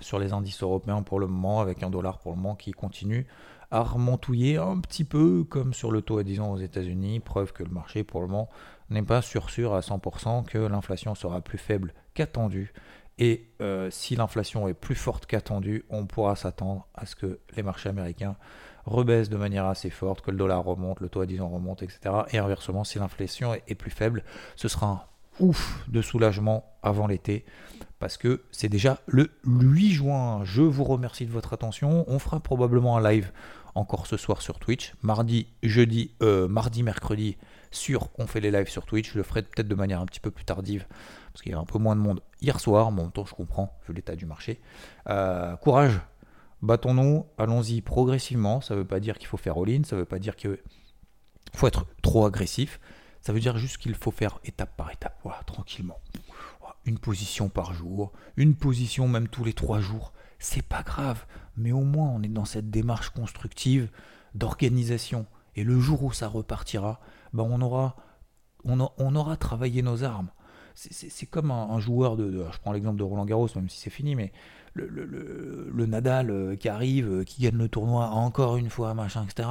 sur 0.00 0.20
les 0.20 0.32
indices 0.32 0.62
européens 0.62 1.02
pour 1.02 1.18
le 1.18 1.26
moment, 1.26 1.60
avec 1.60 1.82
un 1.82 1.90
dollar 1.90 2.18
pour 2.18 2.32
le 2.32 2.36
moment 2.36 2.54
qui 2.54 2.70
continue 2.70 3.26
à 3.70 3.82
remontouiller 3.82 4.56
un 4.56 4.78
petit 4.80 5.04
peu 5.04 5.44
comme 5.44 5.74
sur 5.74 5.90
le 5.90 6.02
taux 6.02 6.18
à 6.18 6.22
10 6.22 6.40
ans 6.40 6.52
aux 6.52 6.58
États-Unis, 6.58 7.20
preuve 7.20 7.52
que 7.52 7.62
le 7.62 7.70
marché 7.70 8.04
pour 8.04 8.20
le 8.20 8.26
moment 8.26 8.48
n'est 8.90 9.02
pas 9.02 9.22
sûr 9.22 9.50
sûr 9.50 9.74
à 9.74 9.80
100% 9.80 10.44
que 10.44 10.58
l'inflation 10.58 11.14
sera 11.14 11.40
plus 11.40 11.58
faible 11.58 11.94
qu'attendu. 12.14 12.72
Et 13.18 13.48
euh, 13.60 13.90
si 13.90 14.16
l'inflation 14.16 14.66
est 14.68 14.74
plus 14.74 14.96
forte 14.96 15.26
qu'attendu, 15.26 15.84
on 15.88 16.06
pourra 16.06 16.34
s'attendre 16.34 16.88
à 16.94 17.06
ce 17.06 17.14
que 17.14 17.38
les 17.56 17.62
marchés 17.62 17.88
américains 17.88 18.36
rebaissent 18.86 19.30
de 19.30 19.36
manière 19.36 19.66
assez 19.66 19.90
forte, 19.90 20.20
que 20.20 20.30
le 20.30 20.36
dollar 20.36 20.62
remonte, 20.64 21.00
le 21.00 21.08
taux 21.08 21.20
à 21.20 21.26
10 21.26 21.40
ans 21.40 21.48
remonte, 21.48 21.82
etc. 21.82 22.00
Et 22.32 22.38
inversement, 22.38 22.84
si 22.84 22.98
l'inflation 22.98 23.54
est 23.54 23.74
plus 23.74 23.90
faible, 23.90 24.24
ce 24.56 24.68
sera 24.68 24.86
un 24.86 25.02
ouf 25.40 25.84
de 25.88 26.02
soulagement 26.02 26.64
avant 26.82 27.06
l'été 27.06 27.44
parce 27.98 28.16
que 28.18 28.42
c'est 28.50 28.68
déjà 28.68 29.00
le 29.06 29.30
8 29.44 29.92
juin. 29.92 30.40
Je 30.44 30.62
vous 30.62 30.84
remercie 30.84 31.26
de 31.26 31.30
votre 31.30 31.54
attention. 31.54 32.04
On 32.06 32.18
fera 32.18 32.40
probablement 32.40 32.98
un 32.98 33.10
live 33.10 33.32
encore 33.74 34.06
ce 34.06 34.16
soir 34.16 34.42
sur 34.42 34.58
Twitch. 34.58 34.92
Mardi, 35.02 35.46
jeudi, 35.62 36.10
euh, 36.22 36.46
mardi, 36.46 36.82
mercredi, 36.82 37.36
sur 37.70 38.08
on 38.18 38.26
fait 38.26 38.40
les 38.40 38.50
lives 38.50 38.68
sur 38.68 38.84
Twitch. 38.84 39.12
Je 39.12 39.16
le 39.16 39.22
ferai 39.22 39.42
peut-être 39.42 39.68
de 39.68 39.74
manière 39.74 40.00
un 40.00 40.06
petit 40.06 40.20
peu 40.20 40.30
plus 40.30 40.44
tardive 40.44 40.86
parce 41.32 41.42
qu'il 41.42 41.52
y 41.52 41.54
a 41.54 41.58
un 41.58 41.64
peu 41.64 41.78
moins 41.78 41.96
de 41.96 42.00
monde 42.00 42.20
hier 42.40 42.60
soir. 42.60 42.92
Bon, 42.92 43.08
temps, 43.08 43.24
je 43.24 43.34
comprends, 43.34 43.76
vu 43.88 43.94
l'état 43.94 44.16
du 44.16 44.26
marché. 44.26 44.60
Euh, 45.08 45.56
courage, 45.56 45.98
battons-nous, 46.62 47.26
allons-y 47.38 47.80
progressivement. 47.80 48.60
Ça 48.60 48.74
ne 48.74 48.80
veut 48.80 48.86
pas 48.86 49.00
dire 49.00 49.18
qu'il 49.18 49.28
faut 49.28 49.36
faire 49.36 49.56
all-in, 49.56 49.82
ça 49.84 49.96
ne 49.96 50.00
veut 50.00 50.06
pas 50.06 50.18
dire 50.18 50.36
qu'il 50.36 50.58
faut 51.54 51.66
être 51.66 51.86
trop 52.02 52.26
agressif. 52.26 52.80
Ça 53.24 53.32
veut 53.32 53.40
dire 53.40 53.56
juste 53.56 53.78
qu'il 53.78 53.94
faut 53.94 54.10
faire 54.10 54.38
étape 54.44 54.76
par 54.76 54.90
étape, 54.90 55.26
tranquillement. 55.46 55.98
Une 56.84 56.98
position 56.98 57.48
par 57.48 57.72
jour, 57.72 58.12
une 58.36 58.54
position 58.54 59.08
même 59.08 59.28
tous 59.28 59.44
les 59.44 59.54
trois 59.54 59.80
jours 59.80 60.12
c'est 60.44 60.62
pas 60.62 60.82
grave, 60.82 61.24
mais 61.56 61.72
au 61.72 61.80
moins 61.80 62.08
on 62.10 62.22
est 62.22 62.28
dans 62.28 62.44
cette 62.44 62.70
démarche 62.70 63.08
constructive 63.10 63.88
d'organisation. 64.34 65.24
Et 65.56 65.64
le 65.64 65.80
jour 65.80 66.02
où 66.02 66.12
ça 66.12 66.28
repartira, 66.28 67.00
ben 67.32 67.44
on, 67.44 67.62
aura, 67.62 67.96
on, 68.64 68.80
aura 68.80 69.36
travaillé 69.38 69.80
nos 69.80 70.04
armes. 70.04 70.28
C'est 70.74 71.26
comme 71.26 71.50
un, 71.50 71.78
joueur 71.78 72.16
de, 72.16 72.44
Je 72.52 72.58
prends 72.58 72.72
l'exemple 72.72 72.98
de 72.98 73.04
Roland 73.04 73.24
Garros, 73.24 73.48
même 73.54 73.70
si 73.70 73.78
c'est 73.78 73.90
fini, 73.90 74.16
mais 74.16 74.32
le, 74.74 74.88
le, 74.88 75.86
Nadal 75.86 76.30
euh, 76.30 76.56
qui 76.56 76.68
arrive, 76.68 77.08
euh, 77.08 77.24
qui 77.24 77.42
gagne 77.42 77.56
le 77.56 77.68
tournoi 77.68 78.08
encore 78.08 78.56
une 78.56 78.70
fois, 78.70 78.92
machin, 78.92 79.24
etc. 79.24 79.48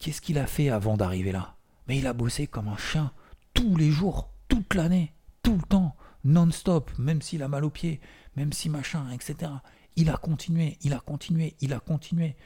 Qu'est-ce 0.00 0.20
qu'il 0.20 0.38
a 0.38 0.46
fait 0.46 0.70
avant 0.70 0.96
d'arriver 0.96 1.30
là? 1.30 1.54
Mais 1.88 1.98
il 1.98 2.06
a 2.06 2.12
bossé 2.12 2.46
comme 2.46 2.68
un 2.68 2.76
chien, 2.76 3.12
tous 3.54 3.76
les 3.76 3.90
jours, 3.90 4.30
toute 4.48 4.74
l'année, 4.74 5.14
tout 5.42 5.56
le 5.56 5.62
temps, 5.62 5.96
non-stop, 6.24 6.90
même 6.98 7.22
s'il 7.22 7.42
a 7.42 7.48
mal 7.48 7.64
aux 7.64 7.70
pieds, 7.70 8.00
même 8.36 8.52
si 8.52 8.68
machin, 8.68 9.10
etc. 9.10 9.50
Il 9.96 10.10
a 10.10 10.16
continué, 10.16 10.76
il 10.82 10.92
a 10.92 11.00
continué, 11.00 11.56
il 11.60 11.72
a 11.72 11.80
continué. 11.80 12.36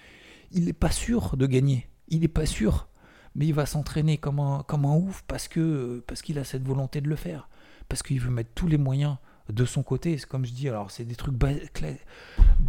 Il 0.53 0.67
n'est 0.67 0.73
pas 0.73 0.91
sûr 0.91 1.37
de 1.37 1.47
gagner. 1.47 1.89
Il 2.09 2.21
n'est 2.21 2.29
pas 2.29 2.47
sûr. 2.47 2.89
Mais 3.35 3.47
il 3.47 3.55
va 3.55 3.67
s'entraîner 3.67 4.19
comme 4.19 4.41
un, 4.41 4.63
comme 4.63 4.85
ouf 4.85 5.25
parce 5.27 5.49
que 5.49 6.05
parce 6.07 6.23
qu'il 6.23 6.39
a 6.39 6.45
cette 6.45 6.67
volonté 6.67 7.01
de 7.01 7.09
le 7.09 7.17
faire. 7.17 7.49
Parce 7.89 8.03
qu'il 8.03 8.21
veut 8.21 8.31
mettre 8.31 8.51
tous 8.55 8.69
les 8.69 8.79
moyens 8.79 9.17
de 9.49 9.65
son 9.65 9.83
côté. 9.83 10.17
C'est 10.19 10.27
comme 10.27 10.45
je 10.45 10.53
dis, 10.53 10.69
alors 10.69 10.91
c'est 10.91 11.05
des 11.05 11.17
trucs, 11.17 11.35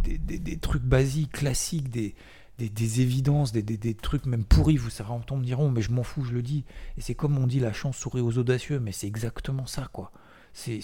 des, 0.02 0.58
trucs 0.58 0.82
basiques, 0.82 1.32
classiques, 1.32 1.88
des, 1.88 2.14
des, 2.58 3.00
évidences, 3.00 3.52
des, 3.52 3.94
trucs 3.94 4.26
même 4.26 4.44
pourris. 4.44 4.76
Vous 4.76 4.90
savez, 4.90 5.10
on 5.10 5.36
me 5.36 5.44
diront, 5.44 5.70
mais 5.70 5.82
je 5.82 5.90
m'en 5.90 6.02
fous, 6.02 6.24
je 6.24 6.32
le 6.32 6.42
dis. 6.42 6.64
Et 6.96 7.00
c'est 7.00 7.14
comme 7.14 7.38
on 7.38 7.46
dit, 7.46 7.60
la 7.60 7.72
chance 7.72 7.96
sourit 7.96 8.20
aux 8.20 8.38
audacieux, 8.38 8.80
mais 8.80 8.92
c'est 8.92 9.06
exactement 9.06 9.66
ça, 9.66 9.88
quoi. 9.92 10.12
C'est, 10.52 10.80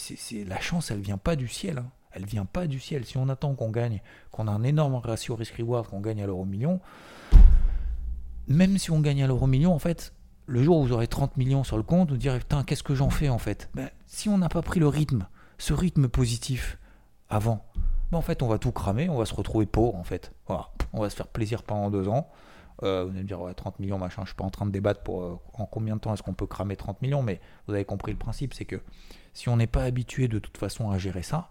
la 0.46 0.61
chance, 0.61 0.90
elle 0.90 1.00
vient 1.00 1.18
pas 1.18 1.37
du 1.37 1.48
ciel. 1.48 1.78
Hein 1.78 1.90
elle 2.12 2.26
vient 2.26 2.44
pas 2.44 2.66
du 2.66 2.80
ciel. 2.80 3.04
Si 3.04 3.16
on 3.16 3.28
attend 3.28 3.54
qu'on 3.54 3.70
gagne, 3.70 4.00
qu'on 4.30 4.48
a 4.48 4.50
un 4.50 4.62
énorme 4.62 4.96
ratio 4.96 5.37
risk-reward, 5.37 5.88
qu'on 5.88 6.00
gagne 6.00 6.22
à 6.22 6.26
l'euro 6.26 6.44
million, 6.44 6.80
même 8.48 8.78
si 8.78 8.90
on 8.90 9.00
gagne 9.00 9.22
à 9.22 9.26
l'euro 9.26 9.46
million, 9.46 9.72
en 9.72 9.78
fait, 9.78 10.12
le 10.46 10.62
jour 10.62 10.78
où 10.78 10.87
vous 10.87 10.92
aurez 10.92 11.06
30 11.06 11.37
millions 11.37 11.64
sur 11.64 11.76
le 11.76 11.83
compte, 11.83 12.11
vous 12.11 12.16
direz 12.16 12.38
putain, 12.38 12.64
qu'est-ce 12.64 12.83
que 12.83 12.94
j'en 12.94 13.11
fais 13.11 13.28
en 13.28 13.38
fait? 13.38 13.70
Ben, 13.74 13.90
Si 14.06 14.28
on 14.28 14.38
n'a 14.38 14.48
pas 14.48 14.62
pris 14.62 14.80
le 14.80 14.88
rythme, 14.88 15.26
ce 15.59 15.72
rythme 15.72 16.09
positif 16.09 16.78
avant, 17.28 17.64
ben, 18.11 18.18
en 18.18 18.22
fait, 18.22 18.42
on 18.42 18.48
va 18.48 18.59
tout 18.59 18.72
cramer, 18.72 19.09
on 19.09 19.16
va 19.16 19.26
se 19.26 19.35
retrouver 19.35 19.66
pauvre 19.66 19.96
en 19.96 20.04
fait. 20.04 20.33
Voilà. 20.46 20.70
On 20.92 21.00
va 21.00 21.11
se 21.11 21.16
faire 21.16 21.29
plaisir 21.29 21.62
pendant 21.62 21.90
deux 21.90 22.09
ans. 22.09 22.31
Euh, 22.83 23.05
vous 23.05 23.11
allez 23.11 23.22
me 23.22 23.26
dire, 23.26 23.40
30 23.55 23.79
millions, 23.79 23.98
machin, 23.98 24.22
je 24.22 24.29
suis 24.29 24.37
pas 24.37 24.44
en 24.44 24.50
train 24.50 24.64
de 24.64 24.70
débattre 24.70 25.03
pour 25.03 25.22
euh, 25.22 25.38
en 25.55 25.66
combien 25.66 25.96
de 25.96 26.00
temps 26.00 26.14
est-ce 26.14 26.22
qu'on 26.22 26.33
peut 26.33 26.46
cramer 26.46 26.76
30 26.76 27.03
millions, 27.03 27.22
mais 27.22 27.40
vous 27.66 27.74
avez 27.74 27.85
compris 27.85 28.12
le 28.12 28.18
principe, 28.18 28.55
c'est 28.55 28.64
que 28.64 28.81
si 29.35 29.48
on 29.48 29.57
n'est 29.57 29.66
pas 29.66 29.85
habitué 29.85 30.29
de 30.29 30.38
toute 30.38 30.57
façon 30.57 30.90
à 30.90 30.96
gérer 30.96 31.22
ça, 31.22 31.50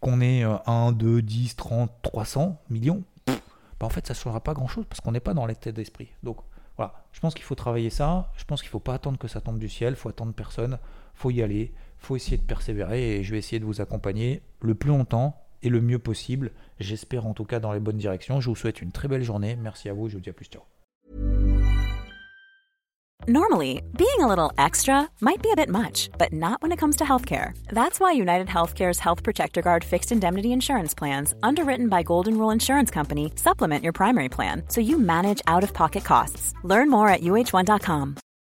qu'on 0.00 0.20
ait 0.20 0.42
1, 0.42 0.92
2, 0.92 1.22
10, 1.22 1.56
30, 1.56 1.90
300 2.02 2.60
millions, 2.68 3.04
bah, 3.26 3.86
en 3.86 3.90
fait, 3.90 4.06
ça 4.06 4.14
ne 4.14 4.18
changera 4.18 4.40
pas 4.40 4.54
grand-chose 4.54 4.86
parce 4.88 5.00
qu'on 5.00 5.12
n'est 5.12 5.20
pas 5.20 5.34
dans 5.34 5.46
l'état 5.46 5.72
d'esprit. 5.72 6.08
Donc, 6.22 6.38
voilà, 6.76 7.04
Je 7.12 7.20
pense 7.20 7.34
qu'il 7.34 7.44
faut 7.44 7.54
travailler 7.54 7.90
ça. 7.90 8.32
Je 8.36 8.44
pense 8.44 8.60
qu'il 8.60 8.68
ne 8.68 8.72
faut 8.72 8.80
pas 8.80 8.94
attendre 8.94 9.18
que 9.18 9.28
ça 9.28 9.40
tombe 9.40 9.58
du 9.58 9.68
ciel. 9.68 9.92
Il 9.92 9.96
faut 9.96 10.08
attendre 10.08 10.32
personne. 10.32 10.78
Il 11.14 11.18
faut 11.18 11.30
y 11.30 11.42
aller. 11.42 11.72
Il 12.00 12.06
faut 12.06 12.16
essayer 12.16 12.36
de 12.36 12.42
persévérer. 12.42 13.16
Et 13.16 13.24
je 13.24 13.30
vais 13.30 13.38
essayer 13.38 13.60
de 13.60 13.64
vous 13.64 13.80
accompagner 13.80 14.42
le 14.60 14.74
plus 14.74 14.88
longtemps 14.88 15.43
et 15.64 15.68
le 15.68 15.80
mieux 15.80 15.98
possible. 15.98 16.52
J'espère 16.78 17.26
en 17.26 17.34
tout 17.34 17.44
cas 17.44 17.58
dans 17.58 17.72
les 17.72 17.80
bonnes 17.80 17.96
directions. 17.98 18.40
Je 18.40 18.48
vous 18.48 18.56
souhaite 18.56 18.82
une 18.82 18.92
très 18.92 19.08
belle 19.08 19.24
journée. 19.24 19.56
Merci 19.56 19.88
à 19.88 19.94
vous. 19.94 20.08
Je 20.08 20.14
vous 20.14 20.20
dis 20.20 20.30
à 20.30 20.32
plus. 20.32 20.46
Ciao. 20.46 20.62
Normally, 23.26 23.82
being 23.96 24.20
a 24.20 24.26
little 24.26 24.52
extra 24.58 25.08
might 25.22 25.42
be 25.42 25.50
a 25.50 25.56
bit 25.56 25.70
much, 25.70 26.10
but 26.18 26.30
not 26.30 26.60
when 26.60 26.72
it 26.72 26.76
comes 26.78 26.96
to 26.96 27.04
healthcare. 27.04 27.56
That's 27.68 27.98
why 27.98 28.12
United 28.12 28.48
Healthcare's 28.48 28.98
Health 28.98 29.22
Protector 29.22 29.62
Guard 29.62 29.82
fixed 29.82 30.12
indemnity 30.12 30.52
insurance 30.52 30.92
plans, 30.92 31.32
underwritten 31.42 31.88
by 31.88 32.02
Golden 32.02 32.36
Rule 32.36 32.50
Insurance 32.50 32.90
Company, 32.90 33.32
supplement 33.36 33.82
your 33.82 33.94
primary 33.94 34.28
plan 34.28 34.64
so 34.68 34.82
you 34.82 34.98
manage 34.98 35.40
out 35.46 35.64
of 35.64 35.72
pocket 35.72 36.04
costs. 36.04 36.52
Learn 36.64 36.90
more 36.90 37.08
at 37.08 37.22
uh1.com. 37.22 38.16